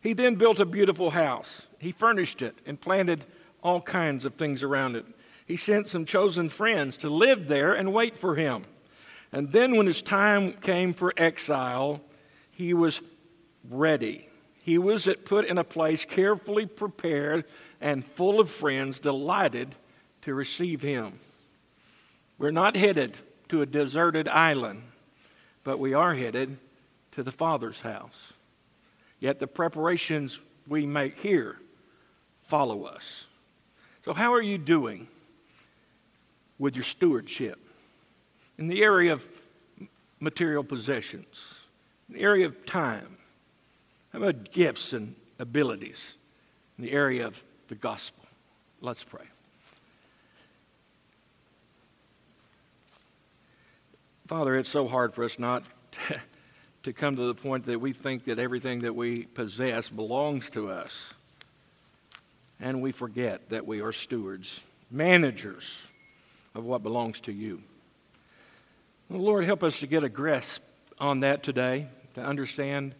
He 0.00 0.12
then 0.12 0.34
built 0.34 0.58
a 0.58 0.66
beautiful 0.66 1.10
house. 1.10 1.68
He 1.78 1.92
furnished 1.92 2.42
it 2.42 2.56
and 2.66 2.80
planted 2.80 3.24
all 3.66 3.80
kinds 3.80 4.24
of 4.24 4.34
things 4.34 4.62
around 4.62 4.94
it. 4.94 5.04
He 5.44 5.56
sent 5.56 5.88
some 5.88 6.04
chosen 6.04 6.48
friends 6.48 6.96
to 6.98 7.10
live 7.10 7.48
there 7.48 7.74
and 7.74 7.92
wait 7.92 8.16
for 8.16 8.36
him. 8.36 8.64
And 9.32 9.50
then, 9.50 9.76
when 9.76 9.86
his 9.86 10.02
time 10.02 10.52
came 10.52 10.94
for 10.94 11.12
exile, 11.16 12.00
he 12.52 12.72
was 12.72 13.00
ready. 13.68 14.28
He 14.62 14.78
was 14.78 15.08
put 15.24 15.46
in 15.46 15.58
a 15.58 15.64
place 15.64 16.04
carefully 16.04 16.66
prepared 16.66 17.44
and 17.80 18.04
full 18.04 18.38
of 18.38 18.48
friends 18.48 19.00
delighted 19.00 19.74
to 20.22 20.32
receive 20.32 20.82
him. 20.82 21.18
We're 22.38 22.52
not 22.52 22.76
headed 22.76 23.18
to 23.48 23.62
a 23.62 23.66
deserted 23.66 24.28
island, 24.28 24.82
but 25.64 25.78
we 25.78 25.92
are 25.92 26.14
headed 26.14 26.58
to 27.12 27.22
the 27.24 27.32
Father's 27.32 27.80
house. 27.80 28.32
Yet 29.18 29.40
the 29.40 29.46
preparations 29.46 30.40
we 30.68 30.86
make 30.86 31.18
here 31.18 31.58
follow 32.42 32.84
us. 32.84 33.25
So, 34.06 34.14
how 34.14 34.34
are 34.34 34.42
you 34.42 34.56
doing 34.56 35.08
with 36.60 36.76
your 36.76 36.84
stewardship 36.84 37.58
in 38.56 38.68
the 38.68 38.84
area 38.84 39.12
of 39.12 39.26
material 40.20 40.62
possessions, 40.62 41.64
in 42.08 42.14
the 42.14 42.20
area 42.20 42.46
of 42.46 42.64
time? 42.66 43.16
How 44.12 44.20
about 44.20 44.52
gifts 44.52 44.92
and 44.92 45.16
abilities 45.40 46.14
in 46.78 46.84
the 46.84 46.92
area 46.92 47.26
of 47.26 47.42
the 47.66 47.74
gospel? 47.74 48.24
Let's 48.80 49.02
pray. 49.02 49.24
Father, 54.28 54.54
it's 54.54 54.70
so 54.70 54.86
hard 54.86 55.14
for 55.14 55.24
us 55.24 55.36
not 55.36 55.64
to, 55.90 56.20
to 56.84 56.92
come 56.92 57.16
to 57.16 57.26
the 57.26 57.34
point 57.34 57.64
that 57.64 57.80
we 57.80 57.92
think 57.92 58.26
that 58.26 58.38
everything 58.38 58.82
that 58.82 58.94
we 58.94 59.24
possess 59.24 59.90
belongs 59.90 60.48
to 60.50 60.70
us 60.70 61.12
and 62.60 62.82
we 62.82 62.92
forget 62.92 63.50
that 63.50 63.66
we 63.66 63.80
are 63.80 63.92
stewards, 63.92 64.62
managers 64.90 65.90
of 66.54 66.64
what 66.64 66.82
belongs 66.82 67.20
to 67.20 67.32
you. 67.32 67.62
Lord, 69.10 69.44
help 69.44 69.62
us 69.62 69.80
to 69.80 69.86
get 69.86 70.04
a 70.04 70.08
grasp 70.08 70.62
on 70.98 71.20
that 71.20 71.42
today, 71.42 71.86
to 72.14 72.22
understand 72.22 72.94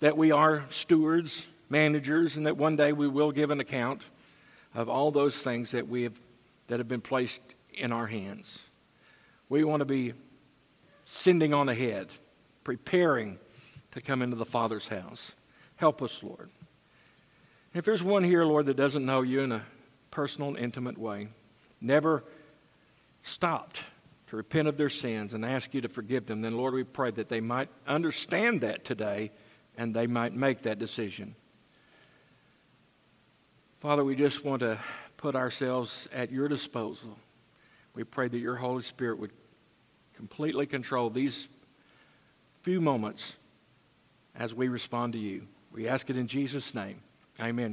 that 0.00 0.16
we 0.16 0.30
are 0.30 0.64
stewards, 0.70 1.46
managers, 1.68 2.36
and 2.36 2.46
that 2.46 2.56
one 2.56 2.76
day 2.76 2.92
we 2.92 3.08
will 3.08 3.32
give 3.32 3.50
an 3.50 3.60
account 3.60 4.02
of 4.74 4.88
all 4.88 5.10
those 5.10 5.36
things 5.36 5.72
that 5.72 5.88
we 5.88 6.04
have 6.04 6.18
that 6.68 6.78
have 6.78 6.88
been 6.88 7.00
placed 7.00 7.42
in 7.74 7.92
our 7.92 8.06
hands. 8.06 8.70
We 9.48 9.64
want 9.64 9.80
to 9.80 9.86
be 9.86 10.12
sending 11.04 11.52
on 11.52 11.68
ahead, 11.68 12.12
preparing 12.62 13.38
to 13.92 14.00
come 14.00 14.22
into 14.22 14.36
the 14.36 14.44
Father's 14.44 14.88
house. 14.88 15.34
Help 15.76 16.02
us, 16.02 16.22
Lord. 16.22 16.50
If 17.78 17.84
there's 17.84 18.02
one 18.02 18.24
here, 18.24 18.44
Lord, 18.44 18.66
that 18.66 18.76
doesn't 18.76 19.06
know 19.06 19.22
you 19.22 19.38
in 19.38 19.52
a 19.52 19.62
personal 20.10 20.48
and 20.48 20.58
intimate 20.58 20.98
way, 20.98 21.28
never 21.80 22.24
stopped 23.22 23.78
to 24.26 24.36
repent 24.36 24.66
of 24.66 24.76
their 24.76 24.88
sins 24.88 25.32
and 25.32 25.44
ask 25.44 25.72
you 25.72 25.80
to 25.82 25.88
forgive 25.88 26.26
them, 26.26 26.40
then, 26.40 26.56
Lord, 26.56 26.74
we 26.74 26.82
pray 26.82 27.12
that 27.12 27.28
they 27.28 27.40
might 27.40 27.68
understand 27.86 28.62
that 28.62 28.84
today 28.84 29.30
and 29.76 29.94
they 29.94 30.08
might 30.08 30.34
make 30.34 30.62
that 30.62 30.80
decision. 30.80 31.36
Father, 33.78 34.04
we 34.04 34.16
just 34.16 34.44
want 34.44 34.58
to 34.58 34.80
put 35.16 35.36
ourselves 35.36 36.08
at 36.12 36.32
your 36.32 36.48
disposal. 36.48 37.16
We 37.94 38.02
pray 38.02 38.26
that 38.26 38.38
your 38.38 38.56
Holy 38.56 38.82
Spirit 38.82 39.20
would 39.20 39.30
completely 40.16 40.66
control 40.66 41.10
these 41.10 41.48
few 42.62 42.80
moments 42.80 43.36
as 44.34 44.52
we 44.52 44.66
respond 44.66 45.12
to 45.12 45.20
you. 45.20 45.46
We 45.70 45.86
ask 45.86 46.10
it 46.10 46.16
in 46.16 46.26
Jesus' 46.26 46.74
name. 46.74 47.02
Amen. 47.40 47.72